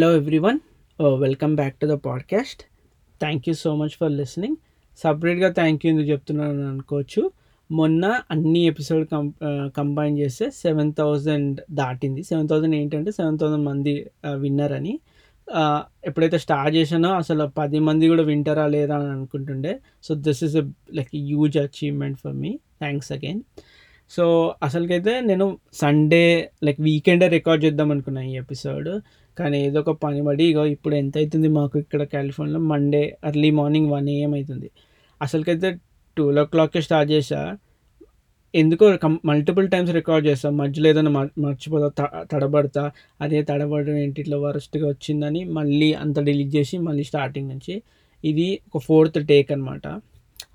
Hello 0.00 0.14
everyone 0.16 0.58
welcome 0.98 1.56
back 1.56 1.74
to 1.80 1.86
the 1.86 1.90
podcast 1.90 2.62
thank 3.20 3.48
you 3.48 3.54
so 3.54 3.76
much 3.76 3.90
for 3.90 4.12
listening 4.12 4.56
సపరేట్గా 4.98 5.52
thank 5.52 5.86
you 5.86 5.92
ఎందుకు 5.92 6.08
చెప్తున్నాను 6.08 6.68
అనుకోవచ్చు. 6.68 7.30
మొన్న 7.70 8.20
అన్ని 8.30 8.66
ఎపిసోడ్ 8.66 9.08
కం 9.08 9.34
కంబైన్ 9.76 10.18
చేస్తే 10.18 10.50
సెవెన్ 10.50 10.92
థౌజండ్ 10.98 11.60
దాటింది. 11.70 12.22
సెవెన్ 12.22 12.48
థౌజండ్ 12.48 12.74
ఏంటంటే 12.74 13.10
సెవెన్ 13.10 13.38
థౌజండ్ 13.38 13.64
మంది 13.64 14.10
uh, 14.26 14.34
విన్నర్ 14.34 14.72
అని. 14.72 15.00
Uh, 15.48 15.80
ఎప్పుడైతే 16.04 16.38
స్టార్ట్ 16.38 16.76
చేశానో 16.76 17.10
అసలు 17.14 17.46
పది 17.58 17.78
మంది 17.78 18.08
కూడా 18.08 18.22
వింటారా 18.22 18.66
లేదా 18.66 18.96
అని 18.98 19.12
అనుకుంటుండే. 19.12 19.80
So 20.02 20.14
this 20.14 20.44
is 20.44 20.56
a 20.56 20.64
like 20.94 21.08
huge 21.14 21.58
achievement 21.58 22.18
for 22.18 22.34
me 22.34 22.58
thanks 22.78 23.12
again 23.12 23.42
so 24.10 24.54
అసలుకైతే 24.62 25.20
నేను 25.20 25.58
సండే 25.72 26.50
లైక్ 26.64 26.80
వీకెండే 26.80 27.28
రికార్డ్ 27.28 27.64
చేద్దాం 27.64 27.90
అనుకున్నాను 27.90 28.26
ఈ 28.26 28.36
ఎపిసోడ్ 28.36 28.88
కానీ 29.38 29.66
ఏదో 29.66 29.80
ఒక 29.80 29.90
పని 29.90 30.24
పడి 30.24 30.44
ఇగో 30.44 30.66
ఇప్పుడు 30.66 30.94
ఎంత 30.94 31.18
అవుతుంది 31.18 31.48
మాకు 31.48 31.78
ఇక్కడ 31.78 32.02
కాలిఫోర్నియాలో? 32.02 32.64
Monday 32.64 33.16
early 33.24 33.50
morning 33.50 33.90
one 33.90 34.08
AM 34.08 34.34
అవుతుంది 34.34 34.70
అసలుకైతే 35.22 35.78
టూ 36.16 36.40
ఓ 36.40 36.44
క్లాక్కే 36.44 36.80
స్టార్ట్ 36.80 37.12
చేసా? 37.12 37.56
ఎందుకో 38.54 38.96
కం 38.96 39.20
మల్టిపుల్ 39.24 39.70
టైమ్స్ 39.70 39.92
రికార్డ్ 39.92 40.26
చేస్తాం. 40.26 40.56
మధ్యలో 40.56 40.88
ఏదైనా 40.88 41.10
మర్చిపోతా 41.38 42.06
త- 42.06 42.26
తడబడతా. 42.32 42.90
అదే 43.20 43.42
తడబడడం 43.42 43.96
ఏంటి? 43.96 44.20
ఇట్లా 44.20 44.38
వరస్ట్గా 44.38 44.88
వచ్చిందని 44.88 45.44
మళ్ళీ 45.44 45.92
అంత 45.92 46.20
డిలీట్ 46.20 46.56
చేసి 46.56 46.78
మళ్ళీ 46.78 47.04
స్టార్టింగ్ 47.04 47.48
నుంచి 47.48 47.82
ఇది 48.24 48.60
ఒక 48.74 48.82
ఫోర్త్ 48.82 49.26
టేక్ 49.26 49.52
అనమాట 49.52 49.86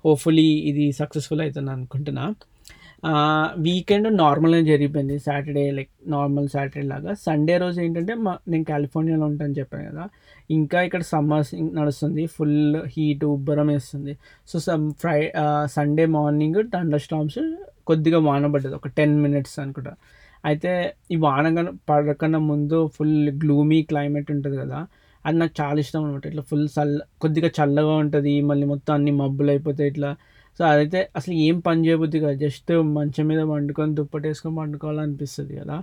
హోప్ఫుల్లీ 0.04 0.42
ఇది 0.42 0.92
సక్సెస్ఫుల్ 0.92 1.40
అవుతుంది 1.40 1.70
అనుకుంటున్నా. 1.70 2.34
వీకెండ్ 3.66 4.08
నార్మల్గా 4.16 4.60
జరిగిపోయింది. 4.60 5.18
సాటర్డే 5.18 5.70
లైక్ 5.70 5.90
నార్మల్ 6.14 6.48
సాటర్డే 6.48 6.82
లాగా. 6.82 7.14
సండే 7.26 7.58
రోజు 7.58 7.80
ఏంటంటే 7.80 8.14
మా 8.14 8.32
నేను 8.48 8.64
కాలిఫోర్నియాలో 8.64 9.26
ఉంటాను 9.26 9.54
చెప్పాను 9.58 9.84
కదా. 9.90 10.04
ఇంకా 10.50 10.78
ఇక్కడ 10.82 11.02
సమ్మర్ 11.12 11.44
నడుస్తుంది. 11.78 12.26
ఫుల్ 12.26 12.76
హీట్ 12.94 13.24
ఉబ్బరం 13.24 13.66
వేస్తుంది. 13.66 14.14
So 14.48 14.58
some 14.68 14.86
fry 15.02 15.18
Sunday 15.76 16.06
morning 16.18 16.60
thunderstorms 17.00 17.40
కొద్దిగా 17.86 18.18
వాన 18.28 18.46
పడ్డది. 18.54 18.74
ఒక 18.80 18.88
టెన్ 18.98 19.16
మినిట్స్ 19.24 19.56
అనుకుంటా. 19.64 19.94
అయితే 20.44 20.72
ఈ 21.14 21.16
వాన 21.16 21.46
కన్నా 21.56 21.72
పడకన్నా 21.90 22.38
ముందు 22.38 22.78
ఫుల్ 22.96 23.30
గ్లూమీ 23.42 23.82
క్లైమేట్ 23.82 24.30
ఉంటుంది 24.30 24.56
కదా. 24.56 24.78
అది 25.26 25.36
నాకు 25.38 25.54
చాలా 25.60 25.78
ఇష్టం 25.84 26.04
అనమాట 26.04 26.26
ఇట్లా 26.26 26.42
ఫుల్ 26.50 26.68
చల్ల 26.78 26.98
కొద్దిగా 27.22 27.50
చల్లగా 27.58 27.94
ఉంటుంది. 28.04 28.40
మళ్ళీ 28.40 28.66
మొత్తం 28.66 28.94
అన్ని 28.94 29.10
మబ్బులు 29.10 29.50
అయిపోతాయి. 29.50 29.88
ఇట్లా 29.90 30.10
సో 30.58 30.64
అదైతే 30.64 31.10
అసలు 31.16 31.34
ఏం 31.34 31.58
పని 31.58 31.86
చేయబుద్ది 31.86 32.20
కదా. 32.20 32.32
జస్ట్ 32.32 32.72
మంచం 32.72 33.26
మీద 33.26 33.40
వండుకొని 33.40 33.94
దుప్పటి 33.94 34.28
వేసుకొని 34.28 34.56
పండుకోవాలనిపిస్తుంది 34.56 35.56
కదా. 35.56 35.82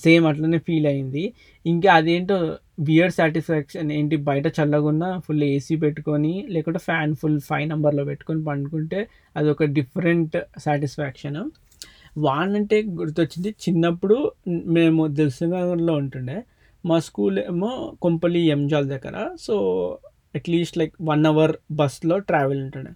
సేమ్ 0.00 0.26
అట్లనే 0.26 0.58
ఫీల్ 0.58 0.86
అయింది. 0.86 1.32
ఇంకా 1.66 1.94
అదేంటో 1.94 2.56
బియర్ 2.80 3.12
సాటిస్ఫాక్షన్ 3.12 3.92
ఏంటి? 3.92 4.16
బయట 4.16 4.46
చల్లగా 4.46 4.86
ఉన్న 4.86 5.20
ఫుల్ 5.26 5.42
ఏసీ 5.44 5.76
పెట్టుకొని 5.76 6.46
లేకుంటే 6.50 6.78
ఫ్యాన్ 6.78 7.14
ఫుల్ 7.14 7.40
ఫైవ్ 7.40 7.68
నెంబర్లో 7.68 8.04
పెట్టుకొని 8.04 8.44
పండుకుంటే 8.44 9.08
అది 9.36 9.50
ఒక 9.50 9.64
డిఫరెంట్ 9.64 10.36
సాటిస్ఫాక్షన్. 10.58 11.50
వాన్ 12.18 12.54
అంటే 12.56 12.82
గుర్తొచ్చింది 12.82 13.50
చిన్నప్పుడు 13.50 14.32
మేము 14.48 15.06
దిల్సునగర్లో 15.06 15.94
ఉంటుండే. 15.94 16.42
మా 16.86 16.98
స్కూల్ 16.98 17.38
ఏమో 17.38 17.96
కొంపల్లి 18.02 18.40
ఎంజాల్ 18.40 18.88
దగ్గర. 18.88 19.36
So 19.40 19.54
at least 20.34 20.78
like 20.78 20.92
one 21.02 21.26
hour 21.26 21.52
బస్లో 21.72 22.18
ట్రావెల్ 22.18 22.60
ఉంటుండే. 22.62 22.90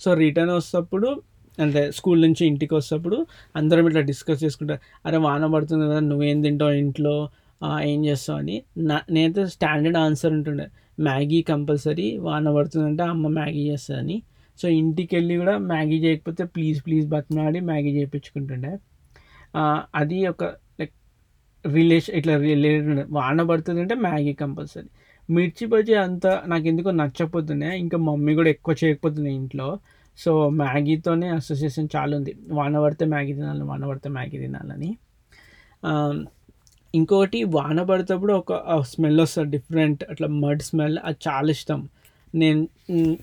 సో 0.00 0.14
రిటర్న్ 0.14 0.50
వస్తప్పుడు 0.50 1.22
అంటే 1.58 1.92
స్కూల్ 1.92 2.22
నుంచి 2.22 2.46
ఇంటికి 2.46 2.74
వస్తప్పుడు 2.74 3.26
అందరం 3.56 3.86
ఇట్లా 3.86 4.00
డిస్కస్ 4.00 4.44
చేసుకుంటారు 4.44 4.80
అరే 5.06 5.16
వాన 5.16 5.46
పడుతుంది 5.46 5.84
కదా 5.84 5.98
నువ్వేం 6.00 6.42
తింటావు 6.42 6.70
ఇంట్లో? 6.70 7.14
ఏం 7.82 8.04
చేస్తావు? 8.06 8.38
అని 8.38 8.62
నా 8.78 9.00
నేనైతే 9.10 9.46
స్టాండర్డ్ 9.46 9.98
ఆన్సర్ 9.98 10.32
ఉంటుండే 10.32 10.66
మ్యాగీ 11.00 11.42
కంపల్సరీ 11.42 12.16
వాన 12.18 12.54
పడుతుందంటే 12.54 13.02
అమ్మ 13.02 13.28
మ్యాగీ 13.28 13.70
చేస్తుందని. 13.70 14.22
సో 14.58 14.68
ఇంటికి 14.68 15.16
వెళ్ళి 15.16 15.36
కూడా 15.36 15.58
మ్యాగీ 15.58 15.98
చేయకపోతే 15.98 16.44
ప్లీజ్ 16.44 16.84
ప్లీజ్ 16.86 17.08
బతిమాడి 17.08 17.60
మ్యాగీ 17.60 17.90
చేయించుకుంటుండే 17.90 18.72
అది 19.94 20.26
ఒక 20.26 20.44
లైక్ 20.80 20.94
రిలేషన్ 21.66 22.14
ఇట్లా 22.14 22.36
రిలేటెడ్ 22.36 23.06
వాన 23.10 23.42
పడుతుంది 23.42 23.80
అంటే 23.80 23.94
మ్యాగీ 23.94 24.32
కంపల్సరీ. 24.32 24.88
మిర్చి 25.30 25.66
బజ్జీ 25.66 25.94
అంత 25.94 26.26
నాకు 26.46 26.66
ఎందుకో 26.66 26.90
నచ్చకపోతున్నాయి 26.90 27.80
ఇంకా 27.80 27.98
మమ్మీ 27.98 28.32
కూడా 28.34 28.50
ఎక్కువ 28.50 28.74
చేయకపోతున్నాయి 28.84 29.36
ఇంట్లో. 29.36 29.68
సో 30.18 30.30
మ్యాగీతోనే 30.50 31.28
అసోసియేషన్ 31.28 31.88
చాలా 31.96 32.12
ఉంది. 32.16 32.32
వాన 32.48 32.80
పడితే 32.80 33.04
మ్యాగీ 33.04 33.32
తినాలి 33.32 33.62
వాన 33.62 33.84
పడితే 33.86 34.08
మ్యాగీ 34.08 34.38
తినాలని. 34.38 34.90
ఇంకొకటి 36.94 37.44
వాన 37.44 37.82
పడేటప్పుడు 37.82 38.32
ఒక 38.32 38.52
స్మెల్ 38.80 39.20
వస్తుంది 39.20 39.50
డిఫరెంట్ 39.56 40.04
అట్లా 40.10 40.28
మడ్ 40.28 40.62
స్మెల్ 40.62 40.98
అది 41.04 41.18
చాలా 41.28 41.50
ఇష్టం. 41.50 41.80
నేను 42.34 42.60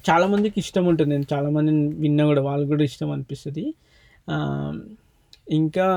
చాలామందికి 0.10 0.60
ఇష్టం 0.60 0.86
ఉంటుంది. 0.86 1.10
నేను 1.10 1.28
చాలామంది 1.34 1.72
విన్నా 1.96 2.26
కూడా 2.26 2.42
వాళ్ళకి 2.42 2.70
కూడా 2.70 2.84
ఇష్టం 2.84 3.10
అనిపిస్తుంది. 3.12 3.66
ఇంకా 5.52 5.88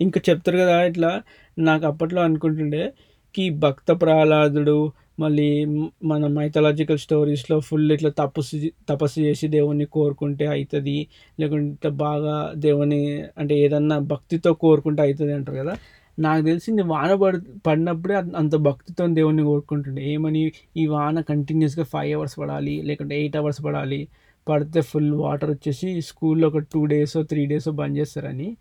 ఇంకా 0.00 0.20
చెప్తారు 0.30 0.58
కదా 0.58 0.76
ఇట్లా 0.82 1.10
నాకు 1.58 1.84
అప్పట్లో 1.86 2.22
అనుకుంటుండే 2.22 2.92
కి 3.34 3.50
భక్త 3.50 3.92
ప్రహ్లాదుడు 3.92 4.92
మళ్ళీ 5.20 5.64
మన 6.04 6.26
మైథలాజికల్ 6.26 6.98
స్టోరీస్లో 6.98 7.60
ఫుల్ 7.60 7.92
ఇట్లా 7.92 8.10
తపస్సు 8.10 8.70
తపస్సు 8.88 9.20
చేసి 9.20 9.48
దేవుణ్ణి 9.48 9.84
కోరుకుంటే 9.84 10.46
అవుతుంది 10.46 11.06
లేకుంటే 11.40 11.88
బాగా 11.88 12.52
దేవుని 12.56 13.24
అంటే 13.38 13.58
ఏదన్నా 13.58 13.98
భక్తితో 13.98 14.54
కోరుకుంటే 14.54 15.02
అవుతుంది 15.02 15.32
అంటారు 15.32 15.58
కదా. 15.58 15.76
నాకు 16.18 16.44
తెలిసింది 16.44 16.82
వాన 16.82 17.14
పడి 17.14 17.38
పడినప్పుడే 17.66 18.14
అంత- 18.14 18.58
భక్తితో 18.58 19.06
దేవుణ్ణి 19.06 19.42
కోరుకుంటుండే. 19.42 20.12
ఏమని 20.12 20.52
ఈ 20.76 20.86
వాన 20.86 21.20
కంటిన్యూస్గా 21.20 21.84
ఫైవ్ 21.84 22.18
అవర్స్ 22.18 22.38
పడాలి 22.38 22.82
లేకుంటే 22.82 23.20
ఎయిట్ 23.20 23.36
అవర్స్ 23.36 23.64
పడాలి 23.64 24.08
పడితే 24.48 24.80
ఫుల్ 24.80 25.12
వాటర్ 25.12 25.50
వచ్చేసి 25.50 26.00
స్కూల్లో 26.00 26.48
ఒక 26.48 26.58
two 26.58 26.84
days 26.84 27.16
three 27.20 27.46
days 27.46 27.68
bandh 27.68 27.98
చేస్తారని 27.98 28.56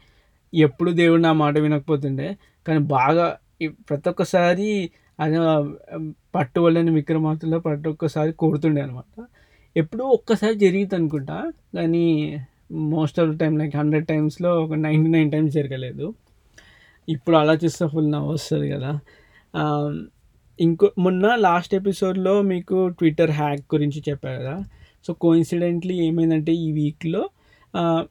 ఎప్పుడు 0.53 0.91
దేవుడు 0.91 1.21
నా 1.21 1.33
మాట 1.33 1.57
వినకపోతుండే. 1.57 2.37
కానీ 2.67 2.79
బాగా 2.79 3.37
ప్రతి 3.67 4.09
ఒక్కసారి 4.09 4.89
అది 5.23 5.37
పట్టు 6.35 6.59
వల్లని 6.59 6.91
విక్రమార్కుల్లో 6.91 7.59
పట్టు 7.59 7.87
ఒక్కసారి 7.89 8.31
కోరుతుండే 8.33 8.81
అనమాట 8.81 9.25
ఎప్పుడూ 9.75 10.03
ఒక్కసారి 10.17 10.55
జరిగింది 10.55 10.95
అనుకుంటా 10.95 11.37
కానీ 11.75 12.05
most 12.93 13.17
of 13.19 13.29
the 13.31 13.35
time 13.39 13.53
like 13.57 13.75
hundred 13.75 14.07
టైమ్స్లో 14.07 14.51
ఒక 14.63 14.73
నైంటీ 14.85 15.09
నైన్ 15.09 15.31
టైమ్స్ 15.31 15.53
జరగలేదు. 15.53 16.05
ఇప్పుడు 17.07 17.35
ఆలోచిస్తే 17.35 17.85
ఫుల్ 17.93 18.11
నవ్వు 18.11 18.31
వస్తుంది 18.33 18.67
కదా. 18.71 18.91
ఇంకో 20.59 20.87
మొన్న 20.99 21.27
లాస్ట్ 21.45 21.73
ఎపిసోడ్లో 21.75 22.33
మీకు 22.51 22.77
ట్విట్టర్ 22.99 23.33
హ్యాక్ 23.39 23.63
గురించి 23.75 23.99
చెప్పారు 24.09 24.39
కదా. 24.43 24.55
సో 25.07 25.11
కోఇన్సిడెంట్లీ 25.23 25.95
ఏమైందంటే 26.07 26.51
ఈ 26.65 26.67
వీక్లో 26.71 27.23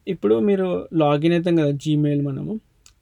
ఇప్పుడు 0.07 0.35
మీరు 0.49 0.67
లాగిన్ 0.93 1.33
అవుతాం 1.33 1.55
కదా 1.61 1.71
జీమెయిల్ 1.83 2.21
మనము. 2.25 2.53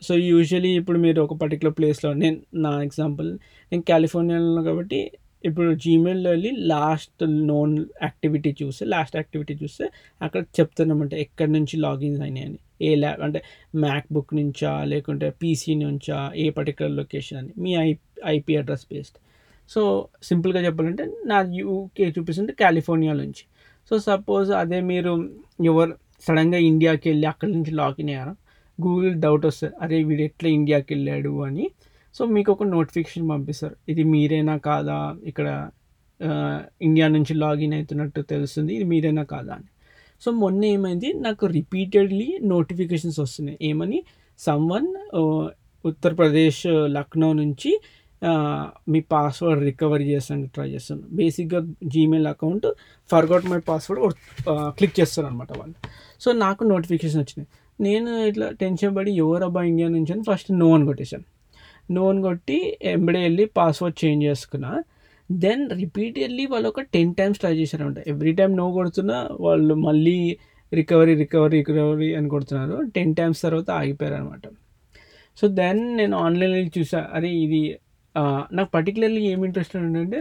సో 0.02 0.14
యూజువలీ 0.30 0.70
ఇప్పుడు 0.80 1.00
మీరు 1.00 1.20
ఒక 1.22 1.34
పర్టికులర్ 1.42 1.76
ప్లేస్లో 1.78 2.14
నేను 2.22 2.38
నా 2.66 2.72
ఎగ్జాంపుల్ 2.84 3.30
నేను 3.72 3.84
కాలిఫోర్నియాలో 3.92 4.64
కాబట్టి 4.64 5.00
ఇప్పుడు 5.44 5.74
జీమెయిల్లో 5.84 6.30
వెళ్ళి 6.30 6.52
లాస్ట్ 6.72 7.24
నోన్ 7.52 7.74
యాక్టివిటీ 8.04 8.56
చూస్తే 8.62 8.86
లాస్ట్ 8.86 9.16
యాక్టివిటీ 9.16 9.54
చూస్తే 9.64 9.86
అక్కడ 10.22 10.42
చెప్తున్నామంటే 10.60 11.16
ఎక్కడి 11.22 11.52
నుంచి 11.52 11.76
లాగిన్స్ 11.78 12.22
అయినాయని 12.22 12.60
ఏ 12.82 12.92
ల్యాబ్ 12.96 13.22
అంటే 13.22 13.40
మ్యాక్ 13.76 14.08
బుక్ 14.14 14.34
నుంచా 14.40 14.84
లేకుంటే 14.84 15.28
పీసీ 15.42 15.76
నుంచా 15.76 16.32
ఏ 16.44 16.50
పర్టికులర్ 16.50 16.96
లొకేషన్ 17.02 17.40
అని. 17.42 17.52
మీ 17.64 17.72
I 17.86 17.90
IP 18.36 18.56
address 18.62 18.86
based 18.92 19.18
so 19.70 19.82
సింపుల్గా 20.24 20.62
చెప్పాలంటే 20.66 21.04
నా 21.32 21.38
యూకే 21.60 22.08
చూపిస్తుంటే 22.18 22.54
కాలిఫోర్నియా 22.64 23.14
నుంచి. 23.14 23.44
సో 23.92 24.00
సపోజ్ 24.10 24.52
అదే 24.62 24.80
మీరు 24.92 25.12
ఎవరు 25.72 25.94
సడన్గా 26.28 26.60
ఇండియాకి 26.72 27.06
వెళ్ళి 27.10 27.28
అక్కడి 27.34 27.52
నుంచి 27.52 27.72
లాగిన్ 27.72 28.10
అయ్యారు? 28.10 28.34
గూగుల్ 28.84 29.16
డౌట్ 29.16 29.46
వస్తుంది 29.46 29.74
అరే 29.82 30.04
వీడు 30.04 30.22
ఎట్లా 30.22 30.50
ఇండియాకి 30.50 30.94
వెళ్ళాడు? 30.94 31.44
అని. 31.44 31.70
సో 32.14 32.26
మీకు 32.26 32.52
ఒక 32.52 32.64
నోటిఫికేషన్ 32.64 33.30
పంపిస్తారు. 33.30 33.76
ఇది 33.90 34.04
మీరేనా 34.04 34.58
కాదా? 34.58 35.16
ఇక్కడ 35.24 35.70
ఇండియా 36.82 37.08
నుంచి 37.08 37.34
లాగిన్ 37.34 37.74
అవుతున్నట్టు 37.74 38.22
తెలుస్తుంది. 38.22 38.76
ఇది 38.76 38.84
మీరేనా 38.84 39.24
కాదా? 39.24 39.54
అని. 39.54 39.64
సో 40.22 40.32
మొన్న 40.32 40.66
ఏమైంది? 40.66 41.14
నాకు 41.14 41.46
రిపీటెడ్లీ 41.46 42.40
నోటిఫికేషన్స్ 42.44 43.20
వస్తున్నాయి. 43.20 43.58
ఏమని? 43.62 44.04
సమ్వన్ 44.40 45.16
ఉత్తరప్రదేశ్ 45.86 46.64
లక్నో 46.68 47.34
నుంచి 47.34 47.82
మీ 48.90 49.00
పాస్వర్డ్ 49.00 49.64
రికవరీ 49.64 50.04
చేస్తాను 50.04 50.48
ట్రై 50.48 50.70
చేస్తాను 50.70 51.02
బేసిక్గా 51.12 51.74
Gmail 51.84 52.28
account 52.28 52.74
forgot 53.12 53.46
my 53.46 53.60
password 53.60 54.16
click 54.60 55.00
చేస్తారు 55.00 55.28
అనమాట 55.28 55.58
వాళ్ళు. 55.58 55.76
సో 56.22 56.32
నాకు 56.32 56.64
నోటిఫికేషన్ 56.64 57.20
వచ్చినాయి. 57.22 57.48
నేను 57.82 58.12
ఇట్లా 58.30 58.48
టెన్షన్ 58.62 58.94
పడి 58.98 59.12
ఎవరబ్బా 59.24 59.62
ఇండియా 59.72 59.88
నుంచి 59.96 60.12
అని 60.14 60.24
ఫస్ట్ 60.30 60.50
నో 60.62 60.68
అని 60.76 60.86
కొట్టేశాను. 60.86 61.26
నో 61.96 62.04
అని 62.10 62.22
కొట్టి 62.22 62.58
ఎంబడే 62.94 63.22
వెళ్ళి 63.28 63.46
పాస్వర్డ్ 63.58 63.98
చేంజ్ 64.04 64.24
చేసుకున్నా. 64.26 64.72
దెన్ 65.30 65.64
రిపీటెడ్లీ 65.82 66.46
వాళ్ళు 66.54 66.68
ఒక 66.70 66.82
టెన్ 66.96 67.14
టైమ్స్ 67.20 67.40
ట్రై 67.40 67.54
చేశారంట. 67.60 68.00
ఎవ్రీ 68.14 68.34
టైం 68.40 68.52
నో 68.62 68.66
కొడుతున్నా 68.72 69.18
వాళ్ళు 69.46 69.76
మళ్ళీ 69.88 70.18
రికవరీ 70.74 71.14
రికవరీ 71.16 71.58
రికవరీ 71.64 72.10
అని 72.16 72.30
కొడుతున్నారు. 72.30 72.76
టెన్ 72.96 73.14
టైమ్స్ 73.16 73.42
తర్వాత 73.46 73.70
ఆగిపోయారు 73.80 74.16
అనమాట 74.16 74.46
సో 75.38 75.46
దెన్ 75.60 75.82
నేను 75.98 76.16
ఆన్లైన్లో 76.18 76.60
చూసా. 76.78 77.00
అరే 77.14 77.30
ఇది 77.46 77.62
నాకు 78.58 78.70
పర్టికులర్లీ 78.74 79.22
ఏమి 79.34 79.44
ఇంట్రెస్ట్ 79.48 79.76
ఏంటంటే 79.78 80.20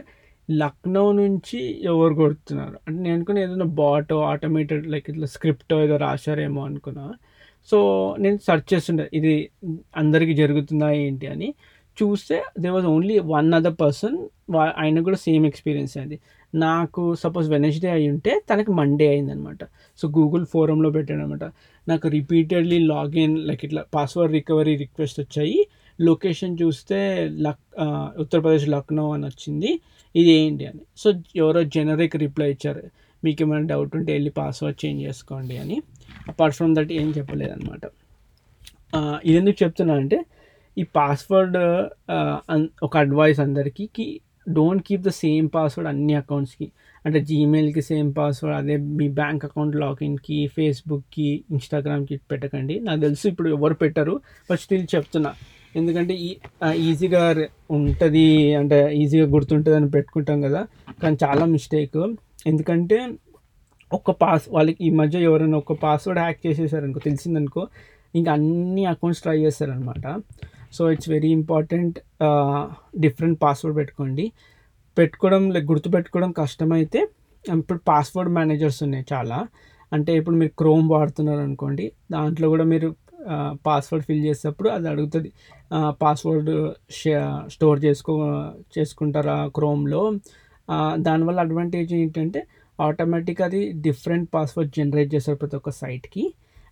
లక్నో 0.49 1.03
నుంచి 1.13 1.59
ఎవరు 1.85 2.15
కొడుతున్నారు? 2.15 2.77
అంటే 2.87 2.99
నేను 3.03 3.15
అనుకున్నా 3.17 3.41
ఏదైనా 3.43 3.67
బాటో 3.81 4.17
ఆటోమేటెడ్ 4.33 4.87
లైక్ 4.93 5.07
ఇట్లా 5.11 5.27
స్క్రిప్ట్ 5.27 5.73
ఏదో 5.85 5.97
రాశారేమో 6.07 6.61
అనుకున్నా. 6.65 7.05
సో 7.69 7.79
నేను 8.19 8.39
సెర్చ్ 8.47 8.69
చేస్తుండే 8.73 9.05
ఇది 9.19 9.35
అందరికీ 9.97 10.35
జరుగుతుందా 10.35 10.89
ఏంటి 11.05 11.27
అని. 11.35 11.49
చూస్తే 12.01 12.37
they 12.63 12.69
was 12.75 12.87
only 12.87 13.17
one 13.35 13.49
other 13.59 13.77
person 13.81 14.17
ఆయన 14.83 15.01
కూడా 15.09 15.19
సేమ్ 15.27 15.45
ఎక్స్పీరియన్స్ 15.51 15.95
అయింది 15.99 16.17
నాకు 16.55 17.03
సపోజ్ 17.23 17.49
వెనస్డే 17.55 17.89
అయి 17.97 18.07
ఉంటే 18.13 18.33
తనకి 18.51 18.71
మండే 18.79 19.07
అయిందనమాట. 19.09 19.61
సో 19.99 20.09
గూగుల్ 20.17 20.47
ఫోరంలో 20.53 20.89
పెట్టాడు 20.97 21.23
అనమాట 21.23 21.45
నాకు 21.87 22.07
రిపీటెడ్లీ 22.09 22.79
లాగిన్ 22.93 23.37
లైక్ 23.49 23.63
ఇట్లా 23.69 23.83
పాస్వర్డ్ 23.97 24.33
రికవరీ 24.39 24.75
రిక్వెస్ట్ 24.77 25.21
వచ్చాయి. 25.21 25.59
లొకేషన్ 25.99 26.55
చూస్తే 26.63 26.99
లక్ 27.47 27.63
ఉత్తరప్రదేశ్ 28.23 28.67
లక్నో 28.69 29.13
అని 29.13 29.25
వచ్చింది. 29.31 29.71
ఇది 30.15 30.31
ఏంటి 30.41 30.65
అని. 30.67 30.83
సో 30.97 31.09
ఎవరో 31.43 31.63
జనరిక్ 31.77 32.17
రిప్లై 32.17 32.51
ఇచ్చారు. 32.51 32.83
మీకు 33.25 33.43
ఏమైనా 33.45 33.67
డౌట్ 33.67 33.95
ఉంటే 33.99 34.11
వెళ్ళి 34.17 34.31
పాస్వర్డ్ 34.41 34.79
చేంజ్ 34.85 35.01
చేసుకోండి 35.07 35.57
అని. 35.65 35.77
అపార్ట్ 36.29 36.57
ఫ్రమ్ 36.57 36.75
దట్ 36.77 36.93
ఏం 36.93 37.09
చెప్పలేదన్నమాట. 37.19 37.85
ఇది 39.25 39.37
ఎందుకు 39.39 39.59
చెప్తున్నా 39.65 39.95
అంటే 39.95 40.19
ఈ 40.77 40.83
పాస్వర్డ్ 40.97 41.59
ఒక 42.83 42.97
అడ్వైస్ 42.97 43.41
అందరికీ 43.41 43.87
కి 43.97 44.07
don't 44.49 44.83
keep 44.89 45.03
the 45.03 45.09
same 45.09 45.49
password 45.55 45.89
అన్ని 45.89 46.15
అకౌంట్స్కి 46.15 46.67
అంటే 47.07 47.21
జీమెయిల్కి 47.21 47.83
సేమ్ 47.83 48.15
పాస్వర్డ్ 48.19 48.57
అదే 48.57 48.77
మీ 48.77 49.09
బ్యాంక్ 49.21 49.45
అకౌంట్ 49.45 49.77
లాగిన్కి 49.77 50.39
ఫేస్బుక్కి 50.57 51.29
ఇన్స్టాగ్రామ్కి 51.51 52.17
పెట్టకండి. 52.31 52.81
నాకు 52.81 53.01
తెలుసు 53.01 53.25
ఇప్పుడు 53.29 53.49
ఎవరు 53.49 53.75
పెట్టరు 53.75 54.15
బట్ 54.51 54.61
స్టిల్ 54.61 54.87
చెప్తున్నా. 54.95 55.33
ఎందుకంటే 55.77 56.15
ఈ 56.15 56.31
ఈజీగా 56.91 57.25
ఉంటుంది 57.71 58.55
అంటే 58.55 58.79
ఈజీగా 58.95 59.27
గుర్తుంటుంది 59.35 59.77
అని 59.77 59.91
పెట్టుకుంటాం 59.91 60.41
కదా. 60.41 60.63
కానీ 61.03 61.17
చాలా 61.25 61.45
మిస్టేక్ 61.45 61.99
ఎందుకంటే 62.47 62.99
ఒక 63.91 64.11
పాస్ 64.23 64.45
వాళ్ళకి 64.53 64.81
ఈ 64.87 64.91
మధ్య 65.01 65.19
ఎవరైనా 65.29 65.57
ఒక 65.57 65.75
పాస్వర్డ్ 65.83 66.21
హ్యాక్ 66.21 66.41
చేసేసారనుకో 66.47 67.01
తెలిసిందనుకో 67.07 67.63
ఇంకా 68.15 68.31
అన్ని 68.33 68.83
అకౌంట్స్ 68.87 69.23
ట్రై 69.23 69.37
చేస్తారనమాట 69.39 70.07
so 70.73 70.83
it's 70.93 71.09
very 71.15 71.31
important 71.39 71.97
different 73.05 73.39
password 73.43 73.77
పెట్టుకోండి. 73.79 74.25
పెట్టుకోవడం 74.97 75.43
లైక్ 75.55 75.67
గుర్తుపెట్టుకోవడం 75.73 76.31
కష్టమైతే 76.33 77.01
ఇప్పుడు 77.45 77.81
పాస్వర్డ్ 77.91 78.33
మేనేజర్స్ 78.39 78.81
ఉన్నాయి 78.83 79.05
చాలా. 79.13 79.39
అంటే 79.93 80.11
ఇప్పుడు 80.19 80.37
మీరు 80.37 80.53
క్రోమ్ 80.59 80.89
వాడుతున్నారు 80.91 81.43
అనుకోండి 81.49 81.87
దాంట్లో 82.13 82.49
కూడా 82.55 82.67
మీరు 82.73 82.89
uh, 83.33 83.51
పాస్వర్డ్ 83.67 84.05
ఫిల్ 84.09 84.23
చేసేటప్పుడు 84.27 84.69
అది 84.69 84.87
అడుగుతుంది 84.89 85.31
పాస్వర్డ్ 86.01 86.51
స్టోర్ 87.55 87.81
చేసుకో 87.85 88.15
చేసుకుంటారా 88.77 89.37
క్రోమ్లో 89.57 90.03
uh, 90.69 90.93
దానివల్ల 91.07 91.39
అడ్వాంటేజ్ 91.41 91.93
ఏంటంటే 92.01 92.43
ఆటోమేటిక్గా 92.87 93.47
అది 93.47 93.61
డిఫరెంట్ 93.87 94.29
పాస్వర్డ్ 94.35 94.71
జనరేట్ 94.79 95.11
చేస్తారు 95.15 95.39
ప్రతి 95.43 95.57
ఒక్క 95.57 95.71
సైట్కి 95.81 96.25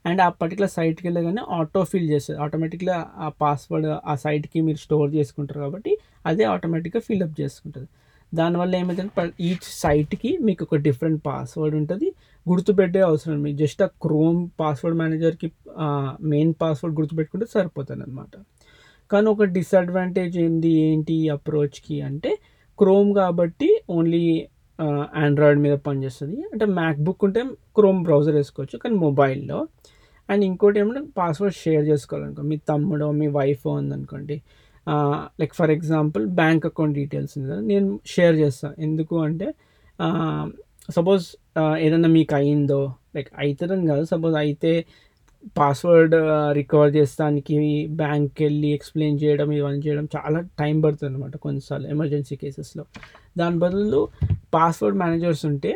అండ్ 0.07 0.21
ఆ 0.27 0.29
పర్టికులర్ 0.41 0.73
సైట్కి 0.77 1.07
వెళ్ళగానే 1.09 1.43
ఆటో 1.57 1.81
ఫిల్ 1.85 2.09
చేస్తుంది 2.11 2.39
ఆటోమేటిక్గా 2.45 2.97
ఆ 3.17 3.29
పాస్వర్డ్ 3.43 3.89
ఆ 4.11 4.15
సైట్కి 4.25 4.59
మీరు 4.67 4.81
స్టోర్ 4.85 5.11
చేసుకుంటారు 5.15 5.61
కాబట్టి 5.65 5.93
అదే 6.27 6.45
ఆటోమేటిక్గా 6.55 7.01
ఫిల్అప్ 7.09 7.35
చేసుకుంటుంది. 7.41 7.89
దానివల్ల 8.33 8.73
ఏమైందంటే 8.77 9.25
ఈచ్ 9.49 9.69
సైట్కి 9.83 10.31
మీకు 10.47 10.63
ఒక 10.65 10.77
డిఫరెంట్ 10.87 11.21
పాస్వర్డ్ 11.27 11.77
ఉంటుంది. 11.81 12.09
గుర్తుపెట్టే 12.47 13.01
అవసరం 13.01 13.39
మీకు 13.43 13.59
జస్ట్ 13.63 13.83
ఆ 13.87 13.89
క్రోమ్ 14.05 14.41
పాస్వర్డ్ 14.61 14.99
మేనేజర్కి 14.99 15.49
మెయిన్ 16.33 16.53
పాస్వర్డ్ 16.63 16.95
గుర్తుపెట్టుకుంటే 17.01 17.47
సరిపోతుంది 17.57 18.03
అనమాట 18.03 18.35
కానీ 19.11 19.27
ఒక 19.35 19.45
డిసడ్వాంటేజ్ 19.57 20.35
ఏంటి 20.39 20.71
ఏంటి 20.87 21.17
అప్రోచ్కి 21.31 21.97
అంటే 22.09 22.31
క్రోమ్ 22.79 23.11
కాబట్టి 23.15 23.69
ఓన్లీ 23.91 24.23
ఆండ్రాయిడ్ 25.23 25.61
మీద 25.61 25.75
పనిచేస్తుంది. 25.87 26.39
అంటే 26.53 26.67
మ్యాక్బుక్ 26.81 27.23
ఉంటే 27.25 27.43
క్రోమ్ 27.77 28.01
బ్రౌజర్ 28.05 28.37
వేసుకోవచ్చు 28.37 28.77
కానీ 28.79 28.97
మొబైల్లో 28.97 29.59
అండ్ 30.29 30.43
ఇంకోటి 30.45 30.79
ఏమంటే 30.81 31.03
పాస్వర్డ్ 31.17 31.57
షేర్ 31.57 31.85
చేసుకోవాలనుకో 31.89 32.43
మీ 32.43 32.57
తమ్ముడో 32.71 33.07
మీ 33.11 33.27
వైఫ్ 33.31 33.65
ఉందనుకోండి 33.73 34.37
like 35.41 35.55
for 35.55 35.71
example 35.71 36.25
bank 36.41 36.65
account 36.67 36.95
details 36.95 37.37
నేను 37.71 37.89
షేర్ 38.07 38.37
చేస్తాను 38.37 38.75
ఎందుకు 38.79 39.17
అంటే 39.19 39.49
సపోజ్ 40.91 41.25
ఏదన్నా 41.79 42.09
మీకు 42.09 42.35
అయిందో 42.35 42.81
లైక్ 43.17 43.31
అవుతుందని 43.39 43.87
కాదు 43.87 44.05
సపోజ్ 44.05 44.37
అయితే 44.37 44.73
పాస్వర్డ్ 45.57 46.15
రికవర్ 46.53 46.97
చేస్తానికి 46.97 47.57
బ్యాంక్కి 48.01 48.45
వెళ్ళి 48.45 48.69
ఎక్స్ప్లెయిన్ 48.69 49.19
చేయడం 49.23 49.53
ఇవన్నీ 49.53 49.81
చేయడం 49.87 50.09
చాలా 50.17 50.41
టైం 50.59 50.81
పడుతుంది 50.81 51.11
అనమాట 51.13 51.37
కొన్నిసార్లు 51.37 51.89
ఎమర్జెన్సీ 51.89 52.37
కేసెస్లో 52.37 52.85
దాని 53.39 53.59
బదులు 53.59 54.01
పాస్వర్డ్ 54.55 54.99
మేనేజర్స్ 54.99 55.47
ఉంటే 55.47 55.73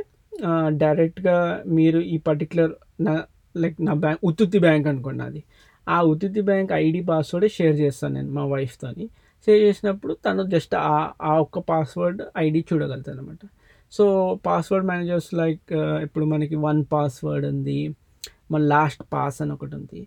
డైరెక్ట్గా 0.77 1.37
మీరు 1.67 1.99
ఈ 2.15 2.19
పర్టికులర్ 2.19 2.73
నా 3.01 3.15
లైక్ 3.55 3.77
నా 3.81 3.95
బ్యాంక్ 3.95 4.21
ఉత్తుత్తి 4.25 4.59
బ్యాంక్ 4.59 4.87
అనుకోండి 4.89 5.23
అది. 5.23 5.41
ఆ 5.87 6.03
ఉత్తుత్తి 6.03 6.41
బ్యాంక్ 6.41 6.73
ఐడి 6.73 7.01
పాస్వర్డే 7.01 7.49
షేర్ 7.49 7.77
చేస్తాను 7.77 8.15
నేను 8.15 8.31
మా 8.31 8.45
వైఫ్తో 8.45 8.89
షేర్ 9.47 9.63
చేసినప్పుడు 9.63 10.13
తను 10.27 10.43
జస్ట్ 10.55 10.75
ఆ 10.75 10.95
ఆ 11.23 11.33
ఒక్క 11.39 11.59
పాస్వర్డ్ 11.71 12.23
ఐడి 12.39 12.65
చూడగలుగుతాను 12.73 13.19
అనమాట 13.19 13.43
సో 13.93 14.05
పాస్వర్డ్ 14.47 14.87
మేనేజర్స్ 14.87 15.35
లైక్ 15.35 15.73
ఇప్పుడు 16.03 16.25
మనకి 16.25 16.57
వన్ 16.57 16.85
పాస్వర్డ్ 16.93 17.47
ఉంది. 17.47 17.81
మన 18.53 18.63
లాస్ట్ 18.75 19.03
పాస్ 19.15 19.39
అని 19.43 19.53
ఒకటి 19.57 19.75
ఉంది. 19.81 20.01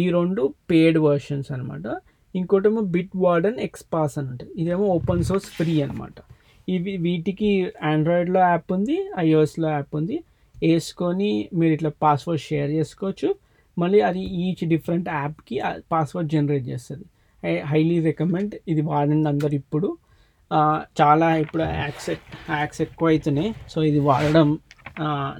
ఈ 0.00 0.04
రెండు 0.16 0.42
పేడ్ 0.70 0.98
వర్షన్స్ 1.08 1.48
అనమాట 1.54 1.86
ఇంకోటేమో 2.34 2.82
బిట్ 2.94 3.14
వార్డెన్ 3.24 3.58
ఎక్స్ 3.66 3.84
పాస్ 3.94 4.14
అని 4.20 4.28
ఉంటుంది. 4.32 4.52
ఇదేమో 4.62 4.86
ఓపెన్ 4.96 5.24
సోర్స్ 5.28 5.48
ఫ్రీ 5.56 5.74
అనమాట 5.86 6.16
ఇవి 6.74 6.92
వీటికి 7.06 7.50
ఆండ్రాయిడ్లో 7.92 8.40
యాప్ 8.50 8.70
ఉంది 8.76 8.96
ఐఓఎస్లో 9.24 9.68
యాప్ 9.76 9.94
ఉంది. 10.00 10.16
వేసుకొని 10.64 11.30
మీరు 11.58 11.72
ఇట్లా 11.76 11.90
పాస్వర్డ్ 12.04 12.42
షేర్ 12.48 12.70
చేసుకోవచ్చు. 12.78 13.28
మళ్ళీ 13.76 13.98
అది 14.08 14.22
ఈచ్ 14.44 14.62
డిఫరెంట్ 14.72 15.08
యాప్కి 15.18 15.56
పాస్వర్డ్ 15.92 16.30
జనరేట్ 16.34 16.66
చేస్తుంది. 16.72 17.06
ఐ 17.42 17.52
హైలీ 17.70 17.96
రికమెండ్ 18.08 18.54
ఇది 18.72 18.82
వాడండి 18.90 19.28
అందరు 19.32 19.54
ఇప్పుడు 19.62 19.88
చాలా 21.00 21.28
ఇప్పుడు 21.42 21.64
యాక్స్ 21.82 22.08
యాక్స్ 22.58 22.80
ఎక్కువ 22.84 23.08
అవుతున్నాయి 23.12 23.50
సో 23.72 23.78
ఇది 23.90 24.00
వాడడం 24.08 24.48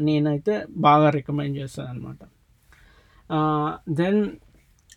నేనైతే 0.00 0.54
బాగా 0.70 1.10
రికమెండ్ 1.10 1.56
చేస్తాను 1.58 1.88
అనమాట 1.88 2.20
దెన్ 3.90 4.20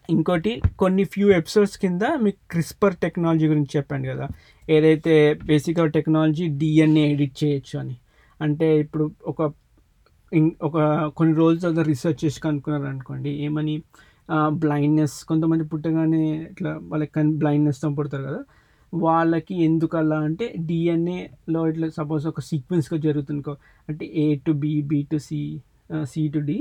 ఇంకోటి 0.09 0.61
కొన్ని 0.79 1.03
ఫ్యూ 1.03 1.27
ఎపిసోడ్స్ 1.29 1.77
కింద 1.77 2.01
మీకు 2.21 2.37
క్రిస్పర్ 2.51 2.95
టెక్నాలజీ 2.95 3.47
గురించి 3.47 3.77
చెప్పాను 3.77 4.05
కదా. 4.09 4.27
ఏదైతే 4.69 5.33
బేసిక్గా 5.33 5.85
టెక్నాలజీ 5.85 6.47
డిఎన్ఏ 6.47 7.11
ఎడిట్ 7.13 7.43
చేయొచ్చు 7.43 7.79
అని. 7.79 7.95
అంటే 8.41 8.79
ఇప్పుడు 8.79 9.11
ఒక 9.25 9.41
ఒక 10.61 10.77
కొన్ని 11.15 11.35
రోజుల 11.35 11.59
తర్వాత 11.59 11.87
రీసెర్చ్ 11.87 12.25
చేసి 12.25 12.39
కనుక్కున్నారు 12.41 12.83
అనుకోండి 12.83 13.29
ఏమని 13.29 13.75
బ్లైండ్నెస్ 14.49 15.23
కొంతమంది 15.23 15.63
పుట్టగానే 15.63 16.21
ఇట్లా 16.51 16.79
వాళ్ళకి 16.81 17.11
కన్ 17.11 17.31
బ్లైండ్నెస్తో 17.37 17.89
పుడతారు 17.89 18.23
కదా. 18.23 18.41
వాళ్ళకి 18.93 19.63
ఎందుకు 19.63 19.97
అలా 19.97 20.17
అంటే 20.17 20.53
డిఎన్ఏలో 20.59 21.67
ఇట్లా 21.67 21.87
సపోజ్ 21.89 22.27
ఒక 22.27 22.39
సీక్వెన్స్గా 22.39 22.99
జరుగుతుంది 22.99 23.43
అంటే 23.89 24.05
A 24.23 24.25
to 24.45 24.51
B 24.63 24.71
B 24.91 24.99
to 25.11 25.17
C 25.27 25.41
C 26.11 26.21
to 26.35 26.39
D 26.49 26.57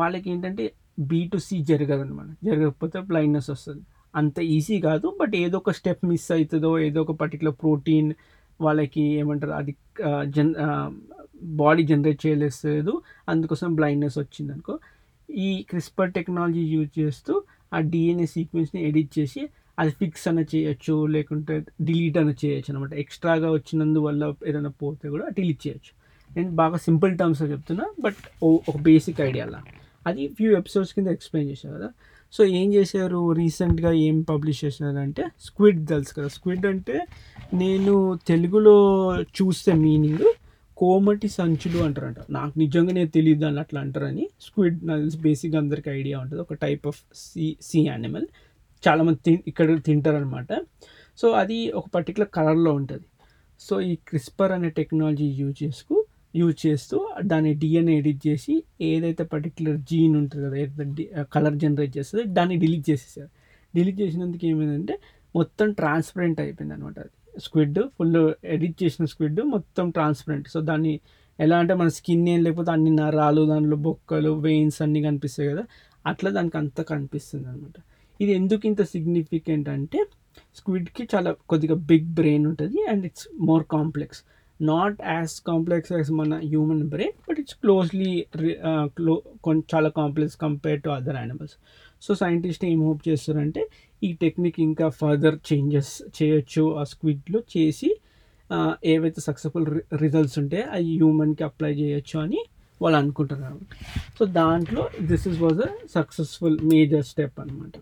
వాళ్ళకి 0.00 0.26
ఏంటంటే 0.32 0.66
బి 1.10 1.20
టు 1.32 1.38
సి 1.46 1.56
జరగదు 1.70 2.02
అనమాట 2.04 2.28
జరగకపోతే 2.48 2.98
బ్లైండ్నెస్ 3.10 3.48
వస్తుంది. 3.54 3.82
అంత 4.20 4.38
ఈజీ 4.56 4.76
కాదు 4.86 5.06
బట్ 5.20 5.34
ఏదో 5.44 5.56
ఒక 5.62 5.72
స్టెప్ 5.78 6.02
మిస్ 6.10 6.28
అవుతుందో 6.36 6.70
ఏదో 6.86 6.98
ఒక 7.04 7.12
పర్టికులర్ 7.22 7.56
ప్రోటీన్ 7.62 8.10
వాళ్ళకి 8.60 9.04
ఏమంటారు 9.20 9.54
అది 9.60 9.72
జన్ 10.36 10.50
బాడీ 11.60 11.82
జనరేట్ 11.90 12.20
చేయలేదు 12.26 12.92
అందుకోసం 13.32 13.68
బ్లైండ్నెస్ 13.78 14.18
వచ్చింది 14.22 14.52
అనుకో 14.56 14.74
ఈ 15.28 15.50
క్రిస్పర్ 15.70 16.12
టెక్నాలజీ 16.18 16.64
యూజ్ 16.74 16.92
చేస్తూ 17.00 17.34
ఆ 17.76 17.78
డిఎన్ఏ 17.92 18.26
సీక్వెన్స్ని 18.36 18.80
ఎడిట్ 18.88 19.12
చేసి 19.18 19.42
అది 19.80 19.92
ఫిక్స్ 20.00 20.26
అన్న 20.30 20.40
చేయొచ్చు 20.52 20.94
లేకుంటే 21.14 21.54
డిలీట్ 21.88 22.18
అన్న 22.22 22.32
చేయొచ్చు 22.42 22.70
అనమాట 22.72 22.92
ఎక్స్ట్రాగా 23.02 23.48
వచ్చినందువల్ల 23.56 24.24
ఏదైనా 24.48 24.72
పోతే 24.82 25.06
కూడా 25.14 25.26
డిలీట్ 25.38 25.62
చేయొచ్చు. 25.66 25.92
నేను 26.36 26.50
బాగా 26.50 26.76
సింపుల్ 26.76 27.18
టర్మ్స్లో 27.18 27.48
చెప్తున్నా 27.48 27.86
బట్ 28.04 28.44
ఒక 28.44 28.76
బేసిక్ 28.82 29.20
ఐడియా 29.20 29.46
అలా. 29.46 29.62
అది 30.06 30.28
ఫ్యూ 30.28 30.58
ఎపిసోడ్స్ 30.58 30.94
కింద 30.94 31.06
ఎక్స్ప్లెయిన్ 31.06 31.52
చేశారు 31.52 31.74
కదా. 31.74 31.90
సో 32.32 32.44
ఏం 32.44 32.74
చేశారు? 32.74 33.32
రీసెంట్గా 33.32 33.92
ఏం 33.92 34.20
పబ్లిష్ 34.20 34.64
చేశారంటే 34.64 35.26
స్క్విడ్ 35.40 35.86
తెలుసు 35.86 36.14
కదా. 36.14 36.28
స్క్విడ్ 36.28 36.66
అంటే 36.66 37.06
నేను 37.54 38.18
తెలుగులో 38.26 39.16
చూస్తే 39.22 39.72
మీనింగ్ 39.72 40.32
కోమటి 40.76 41.28
సంచులు 41.28 41.78
అంటారంట. 41.78 42.16
నాకు 42.30 42.58
నిజంగా 42.58 42.92
నేను 42.92 43.08
తెలియదు 43.08 43.40
దాన్ని 43.40 43.60
అట్లా 43.60 43.80
అంటారని 43.80 44.28
స్క్విడ్ 44.40 44.86
నాకు 44.86 45.00
తెలిసి 45.00 45.18
బేసిక్గా 45.18 45.60
అందరికి 45.60 45.90
ఐడియా 45.90 46.18
ఉంటుంది. 46.18 46.42
ఒక 46.42 46.54
type 46.54 46.86
of 46.86 47.02
sea 47.14 47.56
sea 47.60 47.80
animal. 47.80 48.26
చాలామంది 48.88 49.18
తి 49.26 49.44
ఇక్కడ 49.48 49.82
తింటారనమాట. 49.82 50.46
సో 51.18 51.30
అది 51.30 51.72
ఒక 51.72 51.84
పర్టికులర్ 51.94 52.28
కలర్లో 52.28 52.72
ఉంటుంది. 52.72 53.04
సో 53.60 53.80
ఈ 53.80 53.94
క్రిస్పర్ 53.94 54.52
అనే 54.52 54.70
టెక్నాలజీ 54.70 55.24
యూజ్ 55.24 55.62
చేసుకు 55.62 56.01
యూజ్ 56.34 56.66
చేస్తూ 56.66 56.96
దాన్ని 57.22 57.54
డిఎన్ఏ 57.54 57.94
ఎడిట్ 57.98 58.28
చేసి 58.28 58.54
ఏదైతే 58.80 59.24
పర్టికులర్ 59.24 59.78
జీన్ 59.90 60.16
ఉంటుంది 60.16 60.44
కదా 60.46 60.56
ఏదైతే 60.56 61.04
కలర్ 61.34 61.54
జనరేట్ 61.54 61.98
చేస్తుంది 61.98 62.24
దాన్ని 62.28 62.56
డిలీట్ 62.56 62.90
చేసేసారు. 62.90 63.30
డిలీట్ 63.74 64.00
చేసినందుకు 64.00 64.46
ఏమైందంటే 64.46 64.94
మొత్తం 65.34 65.72
ట్రాన్స్పరెంట్ 65.72 66.40
అయిపోయింది 66.40 66.74
అనమాట 66.74 66.98
అది. 66.98 67.12
స్క్విడ్ 67.40 67.78
ఫుల్ 67.98 68.16
ఎడిట్ 68.44 68.82
చేసిన 68.82 69.04
స్క్విడ్ 69.04 69.40
మొత్తం 69.40 69.90
ట్రాన్స్పరెంట్ 69.90 70.48
సో 70.48 70.60
దాన్ని 70.60 71.00
ఎలా 71.38 71.58
అంటే 71.58 71.74
మన 71.74 71.88
స్కిన్ 71.88 72.28
ఏం 72.28 72.42
లేకపోతే 72.42 72.70
అన్ని 72.70 72.90
నరాలు 72.90 73.42
దానిలో 73.46 73.76
బొక్కలు 73.76 74.30
వెయిన్స్ 74.40 74.82
అన్నీ 74.82 75.02
కనిపిస్తాయి 75.02 75.48
కదా 75.50 75.62
అట్లా 76.06 76.30
దానికి 76.30 76.56
అంత 76.56 76.80
కనిపిస్తుంది 76.82 77.48
అనమాట 77.48 77.76
ఇది 78.20 78.32
ఎందుకు 78.32 78.66
ఇంత 78.66 78.82
సిగ్నిఫికెంట్ 78.82 79.68
అంటే 79.68 80.00
స్క్విడ్కి 80.56 81.08
చాలా 81.14 81.30
కొద్దిగా 81.48 81.74
బిగ్ 81.74 82.08
బ్రెయిన్ 82.14 82.46
ఉంటుంది 82.46 82.80
and 82.90 83.06
it's 83.06 83.28
more 83.40 83.64
complex 83.70 84.20
not 84.62 85.00
as 85.02 85.40
complex 85.46 85.92
as 85.92 86.10
మన 86.10 86.36
human 86.36 86.88
brain 86.88 87.12
but 87.28 87.40
it's 87.40 87.54
closely 87.54 88.26
క్లో 88.84 89.24
చాలా 89.74 89.88
complex 89.88 90.36
compare 90.36 90.82
to 90.82 90.88
other 90.88 91.16
animals 91.16 91.52
so 92.02 92.14
scientist 92.14 92.64
ఏం 92.64 92.82
హోప్ 92.82 93.08
చేస్తారంటే 93.08 93.66
ఈ 94.02 94.12
టెక్నిక్ 94.12 94.60
ఇంకా 94.60 94.88
ఫర్దర్ 94.88 95.38
చేంజెస్ 95.52 96.02
చేయొచ్చు 96.22 96.76
ఆ 96.76 96.84
స్క్విడ్లో 96.84 97.42
చేసి 97.56 97.96
ఏవైతే 98.84 99.20
సక్సెస్ఫుల్ 99.20 99.80
రిజల్ట్స్ 99.96 100.38
ఉంటాయో 100.38 100.66
అవి 100.72 100.84
హ్యూమన్కి 100.84 101.44
అప్లై 101.44 101.72
చేయొచ్చు 101.72 102.20
అని 102.20 102.40
వాళ్ళు 102.82 102.98
అనుకుంటున్నారు. 102.98 103.58
సో 104.18 104.24
దాంట్లో 104.24 104.88
this 105.02 105.28
is 105.28 105.40
was 105.40 105.60
a 105.60 105.68
successful 105.94 106.58
major 106.62 107.02
step 107.02 107.40
అనమాట 107.40 107.72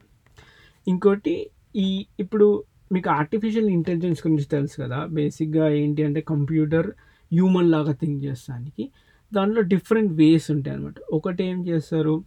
ఇంకోటి 0.89 1.51
ఈ 1.77 2.07
ఇప్పుడు 2.21 2.65
మీకు 2.93 3.11
ఆర్టిఫిషియల్ 3.11 3.71
ఇంటెలిజెన్స్ 3.71 4.27
గురించి 4.27 4.45
తెలుసు 4.45 4.77
కదా? 4.83 5.07
బేసిక్గా 5.07 5.69
ఏంటి 5.69 6.03
అంటే 6.03 6.21
కంప్యూటర్ 6.21 6.89
హ్యూమన్ 7.33 7.71
లాగా 7.71 7.93
థింక్ 7.93 8.25
చేస్తానికి. 8.25 8.91
దాంట్లో 9.33 9.61
డిఫరెంట్ 9.63 10.13
వేస్ 10.13 10.51
ఉంటాయి 10.51 10.77
అనమాట 10.77 10.95
ఒకటి 11.13 11.45
ఏం 11.45 11.67
చేస్తారు? 11.67 12.25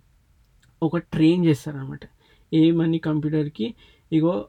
ఒక 0.84 0.98
ట్రైన్ 0.98 1.46
చేస్తారనమాట 1.46 2.00
ఏమని 2.53 2.98
కంప్యూటర్కి? 3.00 3.75
ఇగో 4.12 4.48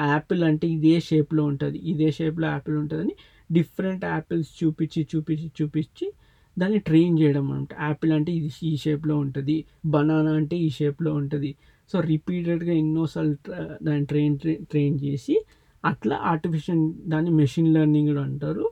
యాపిల్ 0.00 0.44
అంటే 0.44 0.68
ఇదే 0.68 1.00
షేప్లో 1.00 1.44
ఉంటుంది. 1.44 1.78
ఇదే 1.78 2.10
షేప్లో 2.10 2.46
యాపిల్ 2.48 2.76
ఉంటుందని 2.76 3.14
డిఫరెంట్ 3.52 4.04
యాపిల్స్ 4.04 4.64
చూపించి 4.64 5.08
చూపించి 5.16 5.50
చూపించి 5.62 6.12
దాన్ని 6.58 6.78
ట్రైన్ 6.78 7.18
చేయడం 7.20 7.50
అనమాట 7.52 7.74
యాపిల్ 7.80 8.12
అంటే 8.12 8.32
ఇది 8.32 8.50
ఈ 8.62 8.76
షేప్లో 8.76 9.16
ఉంటుంది. 9.16 9.64
బనానా 9.86 10.32
అంటే 10.32 10.56
ఈ 10.56 10.70
షేప్లో 10.70 11.14
ఉంటుంది. 11.14 11.54
సో 11.92 12.00
రిపీటెడ్గా 12.00 12.72
ఎన్నోసార్లు 12.72 13.36
దాన్ని 13.82 14.06
ట్రైన్ 14.06 14.38
ట్రైన్ 14.54 15.00
చేసి 15.00 15.44
అట్లా 15.84 16.16
ఆర్టిఫిషియల్ 16.16 16.92
దాన్ని 17.06 17.30
మెషిన్ 17.30 17.74
లెర్నింగ్ 17.74 18.18
అంటారు. 18.18 18.70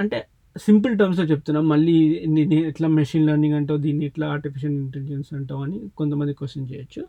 అంటే 0.00 0.26
సింపుల్ 0.58 0.98
టర్మ్స్లో 0.98 1.24
చెప్తున్నాం. 1.24 1.68
మళ్ళీ 1.68 2.24
నేను 2.28 2.54
ఎట్లా 2.54 2.88
మెషిన్ 2.88 3.26
లెర్నింగ్ 3.26 3.54
అంటావు 3.54 3.78
దీన్ని 3.78 4.04
ఎట్లా 4.06 4.26
ఆర్టిఫిషియల్ 4.28 4.74
ఇంటెలిజెన్స్ 4.74 5.34
అంటావు 5.34 5.62
అని 5.62 5.80
కొంతమంది 5.96 6.34
క్వశ్చన్ 6.34 6.68
చేయొచ్చు. 6.70 7.06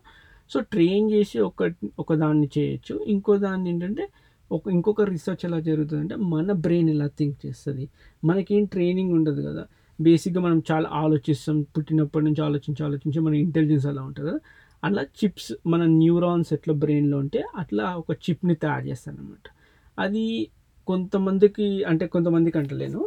సో 0.50 0.60
ట్రైన్ 0.60 1.10
చేసి 1.10 1.38
ఒక 1.38 1.72
ఒక 1.98 2.14
దాన్ని 2.14 2.48
చేయొచ్చు. 2.58 3.04
ఇంకో 3.04 3.36
దాన్ని 3.36 3.70
ఏంటంటే 3.70 4.08
ఒక 4.52 4.62
ఇంకొక 4.68 5.02
రీసెర్చ్ 5.02 5.46
ఎలా 5.46 5.60
జరుగుతుందంటే 5.60 6.16
మన 6.16 6.52
బ్రెయిన్ 6.52 6.90
ఎలా 6.90 7.06
థింక్ 7.06 7.46
చేస్తుంది. 7.46 7.88
మనకేం 8.24 8.64
ట్రైనింగ్ 8.64 9.12
ఉండదు 9.12 9.42
కదా. 9.42 9.66
బేసిక్గా 10.00 10.42
మనం 10.42 10.62
చాలా 10.72 10.88
ఆలోచిస్తాం. 10.92 11.62
పుట్టినప్పటి 11.62 12.24
నుంచి 12.24 12.42
ఆలోచించి 12.42 12.84
ఆలోచించి 12.84 13.20
మన 13.20 13.34
ఇంటెలిజెన్స్ 13.34 13.86
అలా 13.86 14.02
ఉంటుంది 14.02 14.30
కదా. 14.30 14.38
అట్లా 14.84 15.02
చిప్స్ 15.18 15.50
మన 15.66 15.82
న్యూరాన్స్ 16.00 16.50
ఎట్లా 16.52 16.74
బ్రెయిన్లో 16.74 17.16
ఉంటే 17.18 17.40
అట్లా 17.56 17.84
ఒక 17.96 18.12
చిప్ని 18.24 18.54
తయారు 18.54 18.84
చేస్తానమాట 18.86 19.46
అది 19.98 20.24
కొంతమందికి 20.88 21.66
అంటే 21.84 22.04
కొంతమందికి 22.06 22.56
అంటలేను. 22.58 23.00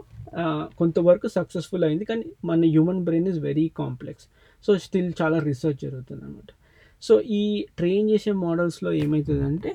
కొంతవరకు 0.77 1.27
సక్సెస్ఫుల్ 1.27 1.83
అయింది 1.83 2.05
కానీ 2.05 2.25
మన 2.45 2.61
human 2.65 3.01
brain 3.03 3.27
is 3.27 3.39
very 3.39 3.65
complex. 3.77 4.25
So 4.65 4.71
still 4.77 5.11
చాలా 5.21 5.37
రీసెర్చ్ 5.39 5.79
జరుగుతుంది 5.81 6.21
అనమాట 6.25 6.51
సో 7.03 7.13
ఈ 7.39 7.43
ట్రైన్ 7.77 8.05
చేసే 8.09 8.31
మోడల్స్లో 8.45 8.91
ఏమవుతుందంటే 9.03 9.71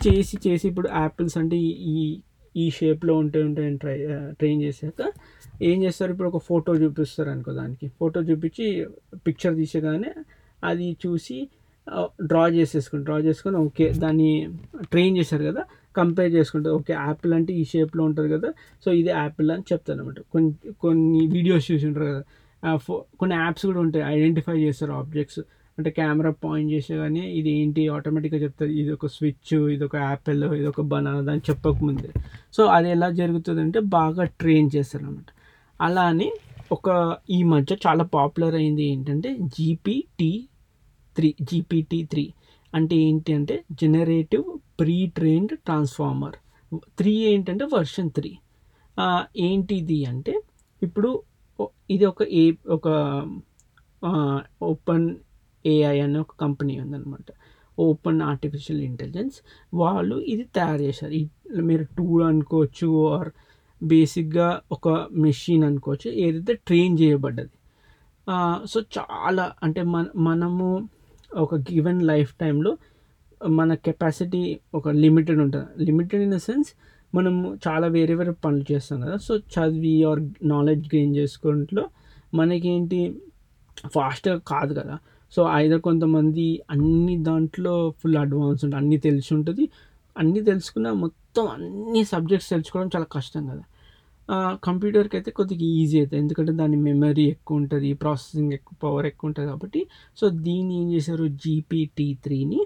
చేసి 0.00 0.36
చేసి 0.46 0.64
ఇప్పుడు 0.68 0.88
యాపిల్స్ 0.92 1.36
అంటే 1.38 1.56
ఈ 1.92 2.20
ఈ 2.54 2.64
షేప్లో 2.70 3.12
ఉంటే 3.16 3.38
ఉంటే 3.42 3.62
ట్రై 3.82 3.96
ట్రైన్ 4.30 4.60
చేశాక 4.62 5.02
ఏం 5.62 5.78
చేస్తారు? 5.84 6.10
ఇప్పుడు 6.14 6.28
ఒక 6.28 6.38
ఫోటో 6.48 6.70
చూపిస్తారు 6.74 7.30
అనుకో 7.30 7.52
దానికి. 7.52 7.86
ఫోటో 8.00 8.20
చూపించి 8.20 8.66
పిక్చర్ 9.26 9.54
తీసేగానే 9.56 10.12
అది 10.62 10.96
చూసి 11.04 11.36
డ్రా 12.26 12.42
చేసేసుకుని 12.48 13.02
డ్రా 13.04 13.16
చేసుకొని 13.18 13.56
ఓకే 13.56 13.86
దాన్ని 14.02 14.28
ట్రైన్ 14.90 15.16
చేశారు 15.18 15.44
కదా 15.44 15.62
కంపేర్ 15.96 16.32
చేసుకుంటే 16.32 16.68
ఓకే 16.70 16.92
యాపిల్ 16.92 17.32
అంటే 17.34 17.52
ఈ 17.52 17.64
షేప్లో 17.64 18.04
ఉంటుంది 18.04 18.28
కదా 18.28 18.48
సో 18.84 18.92
ఇది 18.92 19.10
యాపిల్ 19.14 19.50
అని 19.50 19.64
చెప్తాను 19.72 20.00
అనమాట 20.00 20.20
కొన్ని 20.32 20.50
కొన్ని 20.78 21.26
వీడియోస్ 21.26 21.66
చూసి 21.72 21.86
ఉంటారు 21.86 22.06
కదా 22.12 22.22
కొన్ని 23.18 23.34
యాప్స్ 23.36 23.66
కూడా 23.66 23.80
ఉంటాయి 23.80 24.04
ఐడెంటిఫై 24.14 24.56
చేస్తారు 24.60 24.92
ఆబ్జెక్ట్స్ 24.92 25.40
అంటే 25.78 25.90
కెమెరా 25.90 26.30
పాయింట్ 26.44 26.72
చేసే 26.72 26.96
కానీ 26.96 27.20
ఇది 27.32 27.50
ఏంటి 27.50 27.88
ఆటోమేటిక్గా 27.88 28.38
చెప్తుంది 28.38 28.72
ఇది 28.72 28.90
ఒక 28.92 29.06
స్విచ్ 29.06 29.54
ఇది 29.74 29.84
ఒక 29.84 29.96
యాపిల్ 29.96 30.42
ఇది 30.54 30.66
ఒక 30.66 30.80
బనానా 30.80 31.32
అని 31.32 31.42
చెప్పకముందే. 31.50 32.10
సో 32.52 32.64
అది 32.66 32.90
ఎలా 32.90 33.10
జరుగుతుందంటే 33.10 33.80
బాగా 33.96 34.24
ట్రైన్ 34.40 34.70
చేస్తారు 34.74 35.04
అనమాట 35.04 35.30
అలా 35.80 36.02
అని 36.02 36.28
ఒక 36.72 36.88
ఈ 37.30 37.42
మధ్య 37.42 37.76
చాలా 37.86 38.04
పాపులర్ 38.14 38.54
అయింది 38.54 38.84
ఏంటంటే 38.84 39.36
జీపీటీ 39.56 40.30
త్రీ 41.16 41.28
జీపీటీ 41.50 41.98
త్రీ. 42.12 42.24
అంటే 42.74 42.96
ఏంటి 43.06 43.30
అంటే 43.38 43.54
generative 43.82 44.44
pre 44.80 44.96
trained 45.16 45.54
transformer. 45.66 46.36
Three 46.98 47.12
ఏంటంటే 47.32 47.64
వర్షన్ 47.74 48.10
త్రీ. 48.18 48.30
ఏంటిది 49.48 49.98
అంటే 50.12 50.34
ఇప్పుడు 50.82 51.10
ఇది 51.90 52.04
ఒక 52.04 52.22
ఏ 52.42 52.44
ఒక 52.76 52.88
ఓపెన్ 54.70 55.06
ఏఐ 55.64 55.96
అనే 56.00 56.18
ఒక 56.18 56.34
కంపెనీ 56.40 56.74
ఉందన్నమాట. 56.80 57.28
Open 57.78 58.20
artificial 58.22 58.80
intelligence. 58.82 59.36
వాళ్ళు 59.74 60.16
ఇది 60.32 60.44
తయారు 60.56 60.82
చేశారు. 60.82 61.12
మీరు 61.68 61.84
టూల్ 61.98 62.22
అనుకోవచ్చు 62.30 62.88
ఆర్ 63.14 63.30
బేసిక్గా 63.82 64.48
ఒక 64.72 64.88
మెషిన్ 65.26 65.64
అనుకోవచ్చు 65.64 66.08
ఏదైతే 66.24 66.54
ట్రైన్ 66.66 66.96
చేయబడ్డది. 67.00 67.54
సో 68.72 68.80
చాలా 68.96 69.44
అంటే 69.62 69.82
మన 69.94 70.06
మనము 70.28 70.66
ఒక 71.34 71.54
గివెన్ 71.54 72.02
లైఫ్ 72.02 72.34
టైంలో 72.34 72.76
మన 73.48 73.74
కెపాసిటీ 73.74 74.60
ఒక 74.74 74.88
లిమిటెడ్ 74.88 75.38
ఉంటుంది. 75.38 75.84
లిమిటెడ్ 75.84 76.22
ఇన్ 76.22 76.32
ద 76.32 76.36
సెన్స్ 76.36 76.68
మనము 77.14 77.58
చాలా 77.68 77.86
వేరే 77.86 78.14
వేరే 78.14 78.30
పనులు 78.30 78.72
చేస్తాం 78.72 79.00
కదా. 79.00 79.16
సో 79.16 79.36
చదివి 79.36 80.04
ఆర్ 80.04 80.20
నాలెడ్జ్ 80.42 80.94
గెయిన్ 80.94 81.16
చేసుకుంట్లో 81.16 81.88
మనకేంటి? 82.34 83.20
ఫాస్ట్గా 83.86 84.38
కాదు 84.38 84.74
కదా. 84.74 84.98
సో 85.32 85.48
ఐదర్ 85.52 85.80
కొంతమంది 85.80 86.62
అన్ని 86.70 87.18
దాంట్లో 87.18 87.94
ఫుల్ 88.02 88.16
అడ్వాన్స్ 88.16 88.64
ఉంటుంది 88.64 88.82
అన్నీ 88.82 88.96
తెలిసి 88.96 89.34
ఉంటుంది. 89.34 89.68
అన్నీ 90.18 90.40
తెలుసుకున్న 90.40 90.90
మొత్తం 90.90 91.46
అన్ని 91.46 92.04
సబ్జెక్ట్స్ 92.04 92.50
తెలుసుకోవడం 92.50 92.90
చాలా 92.96 93.06
కష్టం 93.12 93.46
కదా. 93.46 93.62
కంప్యూటర్కి 94.64 95.16
అయితే 95.16 95.30
కొద్దిగా 95.30 95.66
ఈజీ 95.80 95.96
అవుతుంది 95.98 96.20
ఎందుకంటే 96.22 96.52
దాని 96.52 96.76
మెమరీ 96.76 97.24
ఎక్కువ 97.26 97.60
ఉంటుంది 97.60 97.92
ప్రాసెసింగ్ 97.92 98.52
ఎక్కువ 98.52 98.76
పవర్ 98.82 99.06
ఎక్కువ 99.06 99.28
ఉంటుంది 99.28 99.48
కాబట్టి. 99.48 99.80
సో 100.16 100.28
దీన్ని 100.28 100.74
ఏం 100.82 100.92
చేశారు? 100.92 101.24
జీపీటీ 101.44 102.14
త్రీని 102.24 102.60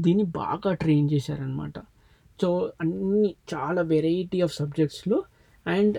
దీన్ని 0.00 0.24
బాగా 0.24 0.72
ట్రైన్ 0.74 1.10
చేశారనమాట 1.12 1.78
సో 2.40 2.48
అన్ని 2.80 3.34
చాలా 3.54 3.82
వెరైటీ 3.82 4.40
ఆఫ్ 4.42 4.54
సబ్జెక్ట్స్లో 4.54 5.22
అండ్ 5.66 5.98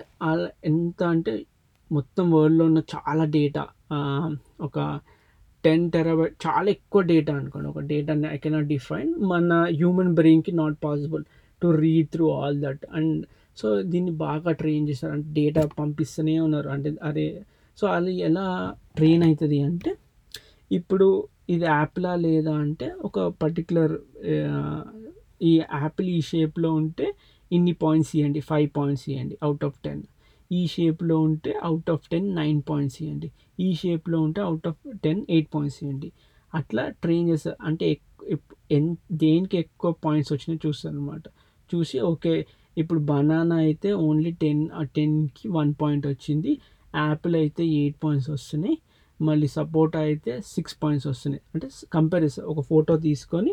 ఎంత 0.64 1.02
అంటే 1.04 1.44
మొత్తం 1.92 2.30
వరల్డ్లో 2.30 2.64
ఉన్న 2.64 2.80
చాలా 2.94 3.24
డేటా. 3.24 3.64
ఒక 4.60 4.78
టెన్ 5.64 5.90
టెరాబైట్ 5.90 6.34
చాలా 6.46 6.68
ఎక్కువ 6.70 7.02
డేటా 7.02 7.32
అనుకోండి. 7.36 7.68
ఒక 7.68 7.80
డేటా 7.92 8.14
ఐ 8.34 8.36
కెనాట్ 8.36 8.66
డిఫైన్. 8.66 9.10
మన 9.32 9.52
హ్యూమన్ 9.78 10.14
బ్రెయిన్కి 10.14 10.52
not 10.52 10.76
possible 10.84 11.24
to 11.62 11.68
read 11.84 12.08
through 12.08 12.30
all 12.30 12.60
that. 12.62 12.84
And 12.94 13.16
so 13.56 13.68
దీన్ని 13.92 14.12
బాగా 14.24 14.50
ట్రైన్ 14.60 14.84
చేస్తారు 14.88 15.12
అంటే 15.16 15.28
డేటా 15.38 15.62
పంపిస్తూనే 15.80 16.34
ఉన్నారు. 16.46 16.68
అంటే 16.74 16.90
అరే 17.08 17.26
సో 17.78 17.84
అది 17.96 18.12
ఎలా 18.28 18.46
ట్రైన్ 18.98 19.22
అవుతుంది 19.28 19.58
అంటే 19.68 19.90
ఇప్పుడు 20.70 21.06
ఇది 21.54 21.66
యాప్లా 21.72 22.12
లేదా 22.26 22.54
అంటే 22.64 22.86
ఒక 23.08 23.18
పర్టికులర్ 23.42 23.94
ఈ 25.48 25.52
యాపిల్ 25.82 26.08
ఈ 26.18 26.20
షేప్లో 26.30 26.70
ఉంటే 26.80 27.06
ఇన్ని 27.50 27.74
పాయింట్స్ 27.82 28.12
ఇవ్వండి 28.16 28.40
ఫైవ్ 28.50 28.68
పాయింట్స్ 28.78 29.04
ఇవ్వండి 29.10 29.36
అవుట్ 29.46 29.64
ఆఫ్ 29.68 29.76
టెన్ 29.84 30.00
ఈ 30.50 30.60
షేప్లో 30.74 31.16
ఉంటే 31.28 31.52
out 31.68 31.90
of 31.94 32.04
ten 32.12 32.28
nine 32.34 32.60
points 32.70 32.98
ఇవ్వండి 33.02 33.28
ఈ 33.60 33.68
షేప్లో 33.82 34.18
ఉంటే 34.26 34.40
out 34.48 34.66
of 34.70 34.80
ten 35.04 35.22
eight 35.34 35.48
points 35.54 35.78
ఇవ్వండి 35.82 36.08
అట్లా 36.52 36.82
ట్రైన్ 37.04 37.26
చేస్తారు 37.30 37.58
అంటే 37.68 37.86
ఎన్ 38.76 38.88
దేనికి 39.24 39.56
ఎక్కువ 39.64 39.90
పాయింట్స్ 40.04 40.32
వచ్చినాయో 40.34 40.60
చూస్తారు 40.66 40.94
అనమాట 40.94 41.26
చూసి 41.70 41.96
ఓకే 42.12 42.32
ఇప్పుడు 42.76 43.00
బనానా 43.10 43.56
అయితే 43.66 43.90
ఓన్లీ 44.06 44.32
టెన్ 44.42 44.62
టెన్కి 44.96 45.46
వన్ 45.58 45.72
పాయింట్ 45.82 46.06
వచ్చింది. 46.12 46.52
యాపిల్ 46.94 47.34
అయితే 47.42 47.62
ఎయిట్ 47.78 47.98
పాయింట్స్ 48.04 48.30
వస్తున్నాయి. 48.34 48.76
మళ్ళీ 49.20 49.48
సపోటా 49.56 50.00
అయితే 50.08 50.32
సిక్స్ 50.54 50.76
పాయింట్స్ 50.82 51.08
వస్తున్నాయి. 51.12 51.42
అంటే 51.54 51.66
కంపారిజన్ 51.96 52.46
ఒక 52.52 52.60
ఫోటో 52.70 52.94
తీసుకొని 53.08 53.52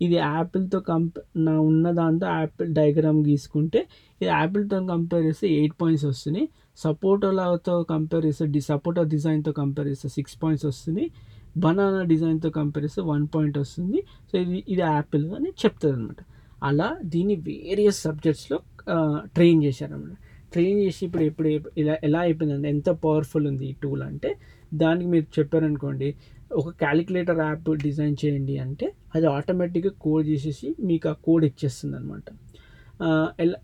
ఇది 0.00 0.16
యాపిల్తో 0.20 0.78
కంప 0.90 1.12
నా 1.46 1.52
ఉన్న 1.70 1.86
దాంతో 1.98 2.26
యాపిల్ 2.38 2.70
డయాగ్రామ్ 2.78 3.20
గీసుకుంటే 3.26 3.80
ఇది 4.20 4.30
యాపిల్తో 4.38 4.78
కంపేర్ 4.92 5.24
చేస్తే 5.28 5.46
ఎయిట్ 5.58 5.76
పాయింట్స్ 5.80 6.06
వస్తున్నాయి. 6.10 6.46
సపోటోలాతో 6.84 7.74
కంపేర్ 7.92 8.24
చేస్తే 8.28 8.46
డి 8.54 8.60
సపోటా 8.70 9.02
డిజైన్తో 9.14 9.52
కంపేర్ 9.60 9.88
చేస్తే 9.92 10.08
సిక్స్ 10.16 10.36
పాయింట్స్ 10.42 10.66
వస్తున్నాయి. 10.70 11.08
బనానా 11.64 12.02
డిజైన్తో 12.12 12.50
కంపేర్ 12.58 12.84
చేస్తే 12.86 13.02
వన్ 13.12 13.24
పాయింట్ 13.34 13.56
వస్తుంది. 13.62 14.00
సో 14.28 14.34
ఇది 14.44 14.58
ఇది 14.74 14.82
యాపిల్ 14.94 15.26
అని 15.38 15.50
చెప్తుంది 15.62 15.94
అనమాట 15.98 16.20
అలా 16.68 16.88
దీన్ని 17.12 17.36
వేరియస్ 17.48 18.00
సబ్జెక్ట్స్లో 18.06 18.58
ట్రైన్ 19.36 19.60
చేశారన్నమాట. 19.66 20.14
ట్రైన్ 20.54 20.78
చేసి 20.84 21.00
ఇప్పుడు 21.06 21.24
ఇప్పుడు 21.30 21.48
ఇలా 21.80 21.94
ఎలా 22.06 22.20
అయిపోయిందంటే 22.26 22.68
ఎంత 22.74 22.90
పవర్ఫుల్ 23.04 23.46
ఉంది 23.50 23.66
ఈ 23.72 23.74
టూల్ 23.82 24.02
అంటే 24.08 24.30
దానికి 24.82 25.08
మీరు 25.14 25.26
చెప్పారనుకోండి 25.38 26.08
ఒక 26.60 26.68
క్యాలిక్యులేటర్ 26.82 27.40
యాప్ 27.46 27.68
డిజైన్ 27.84 28.16
చేయండి 28.22 28.54
అంటే 28.64 28.86
అది 29.16 29.26
ఆటోమేటిక్గా 29.36 29.92
కోడ్ 30.04 30.24
చేసేసి 30.32 30.68
మీకు 30.88 31.08
ఆ 31.12 31.14
కోడ్ 31.26 31.44
ఇచ్చేస్తుంది 31.50 31.96
అనమాట 32.00 32.24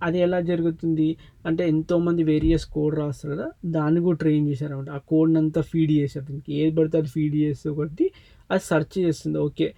అది 0.06 0.18
ఎలా 0.26 0.38
జరుగుతుంది? 0.50 1.08
అంటే 1.48 1.62
ఎంతోమంది 1.72 2.22
వేరియస్ 2.30 2.64
కోడ్ 2.76 2.94
రాస్తారు 3.00 3.30
కదా 3.34 3.46
దాన్ని 3.76 4.00
కూడా 4.06 4.18
ట్రైన్ 4.22 4.46
చేశారనమాట 4.50 4.90
ఆ 4.96 5.00
కోడ్ని 5.10 5.38
అంతా 5.42 5.60
ఫీడ్ 5.72 5.92
చేశారు. 5.98 6.24
దీనికి 6.30 6.52
ఏది 6.60 6.72
పడితే 6.78 6.96
అది 7.02 7.10
ఫీడ్ 7.16 7.36
చేస్తే 7.42 7.68
ఒకటి 7.74 8.06
అది 8.52 8.62
సెర్చ్ 8.70 8.96
చేస్తుంది. 9.04 9.38
ఓకే 9.48 9.68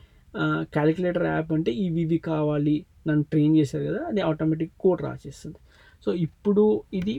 క్యాలిక్యులేటర్ 0.74 1.26
యాప్ 1.26 1.50
అంటే 1.52 1.70
ఇవి 1.86 2.00
ఇవి 2.06 2.18
కావాలి 2.30 2.76
నన్ను 3.08 3.24
ట్రైన్ 3.32 3.54
చేశారు 3.56 3.84
కదా 3.90 4.00
అది 4.10 4.20
ఆటోమేటిక్ 4.20 4.72
కోడ్ 4.80 5.02
రాసేస్తుంది. 5.02 5.58
సో 6.04 6.10
ఇప్పుడు 6.26 6.64
ఇది 7.00 7.14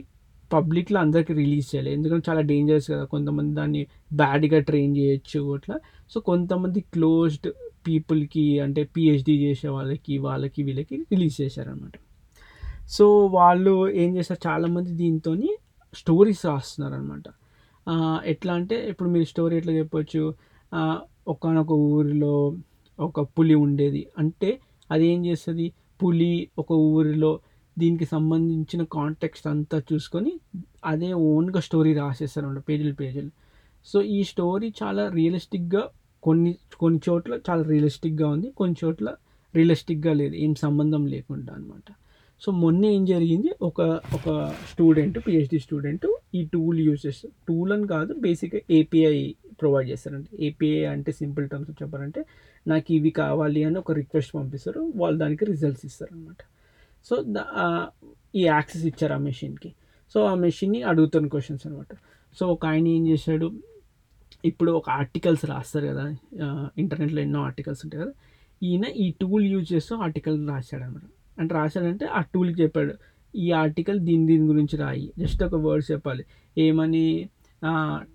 పబ్లిక్లో 0.50 0.98
అందరికీ 1.00 1.32
రిలీజ్ 1.42 1.66
చేయాలి. 1.72 1.90
ఎందుకంటే 1.96 2.24
చాలా 2.30 2.42
డేంజరస్ 2.50 2.88
కదా 2.92 3.04
కొంతమంది 3.14 3.52
దాన్ని 3.60 3.82
బ్యాడ్గా 4.20 4.58
ట్రైన్ 4.68 4.94
చేయొచ్చు 4.96 5.40
అట్లా. 5.56 5.76
సో 6.12 6.20
కొంతమంది 6.30 6.80
క్లోజ్డ్ 6.94 7.48
పీపుల్కి 7.86 8.46
అంటే 8.64 8.82
పిహెచ్డి 8.94 9.34
చేసే 9.44 9.68
వాళ్ళకి 9.76 10.14
వాళ్ళకి 10.26 10.60
వీళ్ళకి 10.66 10.96
రిలీజ్ 11.12 11.36
చేశారనమాట 11.42 11.94
సో 12.96 13.04
వాళ్ళు 13.38 13.72
ఏం 14.02 14.10
చేస్తారు? 14.16 14.40
చాలామంది 14.48 14.90
దీంతో 15.02 15.32
స్టోరీస్ 15.94 16.42
రాస్తున్నారు 16.46 16.94
అనమాట 16.94 17.24
ఎట్లా 18.32 18.52
అంటే 18.58 18.76
ఇప్పుడు 18.90 19.08
మీరు 19.14 19.26
స్టోరీ 19.32 19.54
ఎట్లా 19.60 19.72
చెప్పొచ్చు? 19.80 20.22
ఒకనొక 21.32 21.72
ఊరిలో 21.94 22.34
ఒక 23.02 23.20
పులి 23.20 23.54
ఉండేది. 23.54 24.08
అంటే 24.18 24.60
అది 24.90 25.06
ఏం 25.06 25.26
చేస్తుంది? 25.26 25.72
పులి 26.02 26.48
ఒక 26.58 26.72
ఊరిలో 26.72 27.40
దీనికి 27.78 28.04
సంబంధించిన 28.04 28.84
కాంటెక్స్ట్ 28.92 29.46
అంతా 29.46 29.82
చూసుకొని 29.92 30.32
అదే 30.84 31.12
ఓన్గా 31.12 31.60
స్టోరీ 31.60 31.94
రాసేస్తారు 31.94 32.60
పేజీలు 32.60 32.94
పేజీలు. 32.94 33.30
సో 33.84 34.02
ఈ 34.02 34.24
స్టోరీ 34.24 34.74
చాలా 34.82 35.08
రియలిస్టిక్గా 35.08 35.88
కొన్ని 36.22 36.58
కొన్ని 36.78 37.00
చోట్ల 37.08 37.38
చాలా 37.50 37.62
రియలిస్టిక్గా 37.62 38.28
ఉంది 38.28 38.50
కొన్ని 38.50 38.76
చోట్ల 38.84 39.14
రియలిస్టిక్గా 39.54 40.12
లేదు 40.12 40.34
ఏం 40.34 40.54
సంబంధం 40.54 41.06
లేకుండా 41.06 41.52
అనమాట 41.52 41.88
సో 42.42 42.50
మొన్న 42.52 42.84
ఏం 42.86 43.04
జరిగింది? 43.04 43.50
ఒక 43.62 43.80
ఒక 44.14 44.28
స్టూడెంట్ 44.70 45.18
పిహెచ్డి 45.26 45.58
స్టూడెంట్ 45.60 46.06
ఈ 46.34 46.44
టూల్ 46.44 46.78
యూజ్ 46.80 47.06
చేస్తారు 47.06 47.34
టూల్ 47.48 47.72
అని 47.72 47.86
కాదు 47.86 48.14
బేసిక్గా 48.14 48.60
ఏపీఐ 48.70 49.16
ప్రొవైడ్ 49.60 49.88
చేస్తారంటే 49.90 50.30
ఏపీఐ 50.46 50.84
అంటే 50.84 51.12
సింపుల్ 51.12 51.48
టర్మ్స్ 51.48 51.82
చెప్పారంటే 51.82 52.20
నాకు 52.66 52.88
ఇవి 52.92 53.10
కావాలి 53.10 53.64
అని 53.64 53.78
ఒక 53.78 53.92
రిక్వెస్ట్ 53.92 54.32
పంపిస్తారు 54.36 54.92
వాళ్ళు 54.94 55.18
దానికి 55.18 55.44
రిజల్ట్స్ 55.44 55.84
ఇస్తారు 55.84 56.14
అనమాట 56.14 56.42
సో 57.06 57.14
ఈ 58.34 58.44
యాక్సెస్ 58.44 58.84
ఇచ్చారు 58.84 59.12
ఆ 59.12 59.18
మెషిన్కి. 59.18 59.70
సో 60.14 60.24
ఆ 60.24 60.34
మెషిన్ని 60.34 60.82
అడుగుతున్న 60.82 61.26
క్వశ్చన్స్ 61.26 61.66
అనమాట 61.66 61.92
సో 62.36 62.46
ఒక 62.46 62.66
ఆయన 62.66 62.88
ఏం 62.88 63.08
చేశాడు 63.08 63.48
ఇప్పుడు 64.44 64.70
ఒక 64.72 64.90
ఆర్టికల్స్ 64.90 65.44
రాస్తారు 65.44 65.86
కదా 65.86 66.04
ఇంటర్నెట్లో 66.78 67.20
ఎన్నో 67.20 67.40
ఆర్టికల్స్ 67.42 67.86
ఉంటాయి 67.86 68.02
కదా 68.02 68.12
ఈయన 68.62 68.84
ఈ 68.96 69.14
టూల్ 69.20 69.44
యూజ్ 69.44 69.72
చేస్తూ 69.72 69.96
ఆర్టికల్ 69.96 70.48
రాశాడు 70.48 70.82
అనమాట 70.82 71.06
అంటే 71.38 71.54
రాశాడంటే 71.54 72.06
ఆ 72.06 72.20
టూల్కి 72.34 72.62
చెప్పాడు. 72.62 72.94
ఈ 73.34 73.52
ఆర్టికల్ 73.52 74.00
దీని 74.00 74.26
దీని 74.26 74.46
గురించి 74.46 74.76
రాయి. 74.76 75.12
జస్ట్ 75.18 75.42
ఒక 75.44 75.54
వర్డ్స్ 75.54 75.90
చెప్పాలి. 75.90 76.24
ఏమని? 76.58 77.06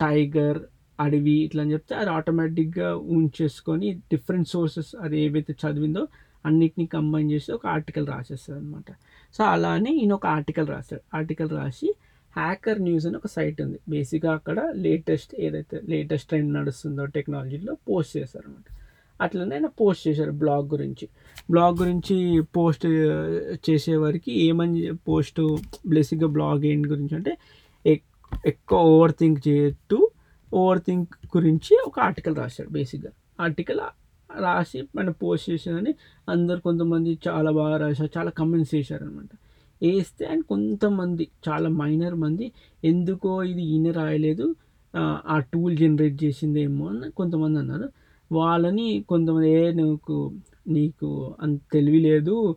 టైగర్ 0.01 0.59
అడవి 0.99 1.31
ఇట్లా 1.31 1.63
అని 1.63 1.73
చెప్తే 1.73 1.95
అది 1.95 2.09
ఆటోమేటిక్గా 2.09 2.95
ఉంచేసుకొని 3.17 3.93
డిఫరెంట్ 3.93 4.47
సోర్సెస్ 4.49 4.91
అది 5.01 5.21
ఏవైతే 5.21 5.53
చదివిందో 5.63 6.03
అన్నిటినీ 6.45 6.85
కంబైన్ 6.85 7.31
చేసి 7.31 7.51
ఒక 7.51 7.67
ఆర్టికల్ 7.67 8.07
రాసేస్తుంది 8.07 8.59
అనమాట 8.59 8.89
సో 9.35 9.43
అలానే 9.43 9.91
ఈయన 9.91 10.13
ఒక 10.13 10.27
ఆర్టికల్ 10.27 10.67
రాశాడు. 10.67 11.01
ఆర్టికల్ 11.17 11.49
రాసి 11.49 11.89
హ్యాకర్ 12.33 12.81
న్యూస్ 12.81 13.05
అని 13.07 13.17
ఒక 13.17 13.27
సైట్ 13.27 13.61
ఉంది. 13.61 13.79
బేసిక్గా 13.89 14.31
అక్కడ 14.33 14.59
లేటెస్ట్ 14.75 15.31
ఏదైతే 15.39 15.81
లేటెస్ట్ 15.89 16.27
ట్రెండ్ 16.29 16.51
నడుస్తుందో 16.53 17.05
టెక్నాలజీలో 17.17 17.73
పోస్ట్ 17.89 18.17
చేశారనమాట 18.17 18.67
అట్లనే 19.21 19.55
ఆయన 19.55 19.69
పోస్ట్ 19.81 20.03
చేశారు 20.07 20.31
బ్లాగ్ 20.41 20.67
గురించి. 20.73 21.05
బ్లాగ్ 21.51 21.75
గురించి 21.81 22.15
పోస్ట్ 22.55 22.85
చేసేవారికి 23.69 24.31
ఏమని 24.47 24.81
పోస్ట్ 25.07 25.41
బేసిక్గా 25.87 26.29
బ్లాగ్ 26.35 26.65
ఏంటి 26.65 26.89
గురించి 26.89 27.15
అంటే 27.15 27.33
ఎక్కువ 28.45 28.79
ఓవర్ 28.79 29.13
థింక్ 29.19 29.39
చేయొద్దు 29.47 29.99
ఓవర్ 30.53 30.81
థింక్ 30.87 31.09
గురించి 31.37 31.73
ఒక 31.87 31.99
ఆర్టికల్ 31.99 32.35
రాశాడు 32.35 32.69
బేసిక్గా. 32.69 33.11
ఆర్టికల్ 33.39 33.81
రాసి 34.41 34.79
మన 34.95 35.09
పోస్ట్ 35.09 35.49
చేశానని 35.49 35.91
అందరు 36.29 36.59
కొంతమంది 36.59 37.11
చాలా 37.27 37.51
బాగా 37.51 37.77
రాశారు 37.77 38.11
చాలా 38.17 38.31
కమెంట్స్ 38.31 38.75
చేశారనమాట 38.75 39.29
వేస్తే 39.81 40.25
అండ్ 40.25 40.43
కొంతమంది 40.43 41.27
చాలా 41.47 41.69
మైనర్ 41.69 42.15
మంది 42.15 42.45
ఎందుకో 42.83 43.31
ఇది 43.43 43.63
ఈయన 43.63 43.91
రాయలేదు 43.91 44.45
ఆ 45.27 45.37
టూల్ 45.53 45.77
జనరేట్ 45.77 46.23
చేసిందేమో 46.23 46.85
అని 46.87 47.11
కొంతమంది 47.11 47.59
అన్నారు. 47.59 47.87
వాళ్ళని 48.31 49.05
కొంతమంది 49.09 49.49
ఏ 49.49 49.71
నువ్వు 49.71 50.31
నీకు 50.67 51.35
అంత 51.41 51.59
తెలివి 51.73 51.99
లేదు. 51.99 52.55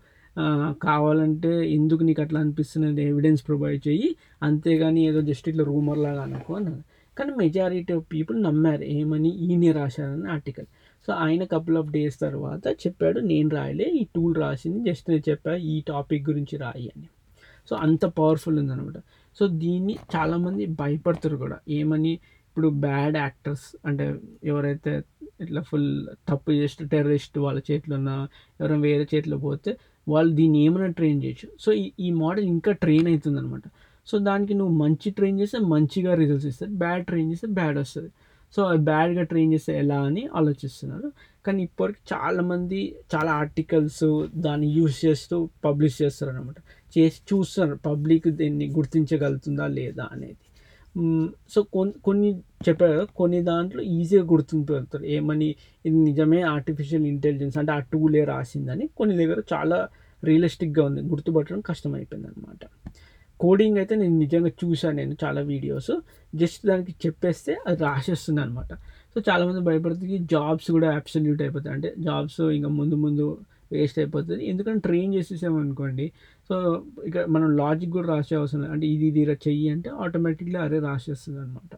కావాలంటే 0.82 1.70
ఎందుకు 1.70 2.02
నీకు 2.02 2.22
అట్లా 2.22 2.40
అనిపిస్తున్నది 2.40 3.02
ఎవిడెన్స్ 3.02 3.46
ప్రొవైడ్ 3.46 3.88
చేయి. 3.88 4.16
అంతేగాని 4.42 5.06
ఏదో 5.06 5.20
జస్ట్ 5.20 5.48
ఇట్లా 5.48 5.64
రూమర్ 5.64 5.98
లాగా 5.98 6.22
అనుకో 6.22 6.54
అన్నారు 6.54 6.82
కానీ 7.18 7.32
మెజారిటీ 7.38 7.92
ఆఫ్ 7.92 8.04
పీపుల్ 8.12 8.42
నమ్మారు. 8.42 8.82
ఏమని? 8.82 9.28
ఈయన 9.28 9.72
రాశారని 9.76 10.28
ఆర్టికల్ 10.30 10.66
సో 11.06 11.12
ఆయన 11.12 11.44
కపుల్ 11.44 11.76
ఆఫ్ 11.78 11.90
డేస్ 11.90 12.20
తర్వాత 12.20 12.68
చెప్పాడు 12.68 13.20
నేను 13.20 13.48
రాయలే. 13.48 13.84
ఈ 13.84 14.06
టూల్ 14.16 14.34
రాసింది. 14.34 14.90
జస్ట్ 14.90 15.10
నేను 15.10 15.30
చెప్పా 15.30 15.54
ఈ 15.54 15.82
టాపిక్ 15.88 16.28
గురించి 16.30 16.58
రాయి 16.58 16.92
అని. 16.96 17.08
సో 17.70 17.76
అంత 17.76 18.04
పవర్ఫుల్ 18.04 18.58
ఉందనమాట 18.58 18.94
సో 19.38 19.46
దీన్ని 19.46 19.96
చాలామంది 20.16 20.66
భయపడతారు 20.66 21.36
కూడా. 21.36 21.58
ఏమని? 21.68 22.12
ఇప్పుడు 22.48 22.68
బ్యాడ్ 22.68 23.16
యాక్టర్స్ 23.16 23.76
అంటే 23.86 24.14
ఎవరైతే 24.44 25.02
ఇట్లా 25.44 25.60
ఫుల్ 25.70 25.90
తప్పు 26.30 26.50
చేసిన 26.60 26.86
టెర్రరిస్ట్ 26.94 27.36
వాళ్ళ 27.44 27.58
చేతిలో 27.68 27.94
ఉన్న 28.00 28.12
ఎవరైనా 28.60 28.82
వేరే 28.88 29.04
చేతిలో 29.12 29.38
పోతే 29.46 29.72
వాళ్ళు 30.06 30.32
దీన్ని 30.38 30.58
ఏమైనా 30.66 30.90
ట్రైన్ 30.98 31.18
చేయొచ్చు. 31.24 31.48
సో 31.64 31.70
ఈ 31.82 31.84
ఈ 32.06 32.10
మోడల్ 32.22 32.46
ఇంకా 32.54 32.72
ట్రైన్ 32.84 33.08
అవుతుంది 33.12 33.38
అనమాట 33.42 33.66
సో 34.10 34.18
దానికి 34.28 34.54
నువ్వు 34.60 34.74
మంచి 34.84 35.08
ట్రైన్ 35.18 35.38
చేస్తే 35.40 35.58
మంచిగా 35.74 36.12
రిజల్ట్స్ 36.20 36.48
ఇస్తుంది 36.50 36.74
బ్యాడ్ 36.82 37.04
ట్రైన్ 37.10 37.28
చేస్తే 37.32 37.48
బ్యాడ్ 37.58 37.78
వస్తుంది. 37.82 38.10
సో 38.54 38.60
బ్యాడ్గా 38.88 39.22
ట్రైన్ 39.30 39.50
చేస్తే 39.54 39.72
ఎలా 39.82 39.98
అని 40.08 40.22
ఆలోచిస్తున్నారు. 40.38 41.08
కానీ 41.46 41.60
ఇప్పటికి 41.68 42.00
చాలామంది 42.12 42.78
చాలా 43.12 43.32
ఆర్టికల్స్ 43.42 44.04
దాన్ని 44.46 44.68
యూస్ 44.78 44.96
చేస్తూ 45.04 45.36
పబ్లిష్ 45.66 45.98
చేస్తారు 46.02 46.30
అనమాట 46.34 46.58
చేసి 46.96 47.20
చూస్తారు 47.30 47.74
పబ్లిక్ 47.88 48.28
దీన్ని 48.40 48.66
గుర్తించగలుగుతుందా 48.78 49.66
లేదా 49.78 50.04
అనేది. 50.14 50.40
సో 51.48 51.62
కొన్ని 51.74 51.94
కొన్ని 52.02 52.28
చెప్పారు 52.68 52.92
కదా 52.92 53.04
కొన్ని 53.20 53.42
దాంట్లో 53.42 53.82
ఈజీగా 53.96 54.24
గుర్తుంపెడతారు 54.32 55.04
ఏమని 55.16 55.48
ఇది 55.84 55.96
నిజమే 56.08 56.40
ఆర్టిఫిషియల్ 56.56 57.06
ఇంటెలిజెన్స్ 57.06 57.58
అంటే 57.58 57.72
ఆ 57.72 57.78
టూలే 57.92 58.24
రాసిందని. 58.24 58.86
కొన్ని 58.96 59.16
దగ్గర 59.16 59.42
చాలా 59.52 59.78
రియలిస్టిక్గా 60.24 60.82
ఉంది 60.84 61.02
గుర్తుపట్టడం 61.02 61.60
కష్టమైపోయింది 61.60 62.28
అనమాట 62.28 62.64
కోడింగ్ 63.40 63.76
అయితే 63.78 63.94
నేను 63.94 64.16
నిజంగా 64.18 64.50
చూశాను 64.60 64.96
నేను 64.96 65.16
చాలా 65.24 65.40
వీడియోస్ 65.40 65.92
జస్ట్ 66.34 66.66
దానికి 66.66 66.92
చెప్పేస్తే 67.06 67.52
అది 67.66 67.78
రాసేస్తుంది 67.84 68.40
అనమాట 68.40 68.72
సో 69.14 69.20
చాలామంది 69.28 69.60
భయపడుతుంది 69.60 70.18
జాబ్స్ 70.32 70.68
కూడా 70.70 70.88
అబ్సల్యూట్ 70.96 71.40
అయిపోతాయి. 71.42 71.74
అంటే 71.74 71.88
జాబ్స్ 71.98 72.40
ఇంకా 72.40 72.68
ముందు 72.68 72.94
ముందు 72.96 73.26
వేస్ట్ 73.72 73.98
అయిపోతుంది. 73.98 74.42
ఎందుకంటే 74.46 74.80
ట్రైన్ 74.88 75.12
చేసేసామనుకోండి 75.14 76.06
సో 76.48 76.56
ఇక 77.06 77.18
మనం 77.34 77.48
లాజిక్ 77.56 77.92
కూడా 77.98 78.08
రాసే 78.14 78.34
అవసరం 78.40 78.60
లేదు. 78.62 78.72
అంటే 78.72 78.86
ఇది 78.86 79.06
ఇది 79.08 79.22
చెయ్యి 79.46 79.68
అంటే 79.74 79.90
ఆటోమేటిక్గా 80.04 80.60
అదే 80.62 80.78
రాసేస్తుంది 80.88 81.40
అనమాట 81.40 81.72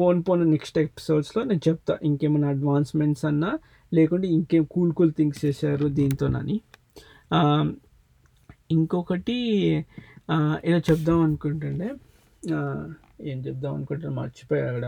పోన్ 0.00 0.20
పోన్ 0.26 0.42
నెక్స్ట్ 0.50 0.78
ఎపిసోడ్స్లో 0.78 1.40
నేను 1.44 1.62
చెప్తా. 1.68 1.94
ఇంకేమైనా 2.02 2.48
అడ్వాన్స్మెంట్స్ 2.48 3.24
అన్నా 3.30 3.50
లేకుంటే 3.92 4.26
ఇంకేం 4.36 4.64
కూల్ 4.74 4.92
కూల్ 4.98 5.12
థింగ్స్ 5.18 5.40
చేశారు 5.44 5.86
దీంతోనని. 5.98 6.56
ఇంకొకటి 8.70 9.36
ఏదో 10.64 10.78
చెప్దాం 10.90 11.18
అనుకుంటుండే. 11.20 11.88
ఏం 13.30 13.38
చెప్దాం 13.46 13.72
అనుకుంటున్నా 13.74 14.12
మర్చిపోయా 14.22 14.64
అక్కడ. 14.72 14.86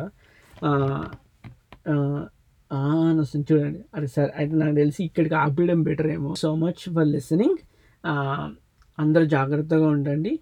అని 2.70 3.18
వస్తుంది 3.20 3.46
చూడండి. 3.50 3.80
అరే 3.94 4.06
సార్ 4.06 4.30
అయితే 4.36 4.54
నాకు 4.62 4.74
తెలిసి 4.74 5.00
ఇక్కడికి 5.04 5.36
ఆపేయడం 5.44 5.80
బెటర్ 5.88 6.08
ఏమో. 6.16 6.30
So 6.42 6.48
much 6.64 6.82
for 6.94 7.08
listening. 7.16 7.58
అందరూ 8.98 9.24
జాగ్రత్తగా 9.36 9.86
ఉండండి. 9.96 10.32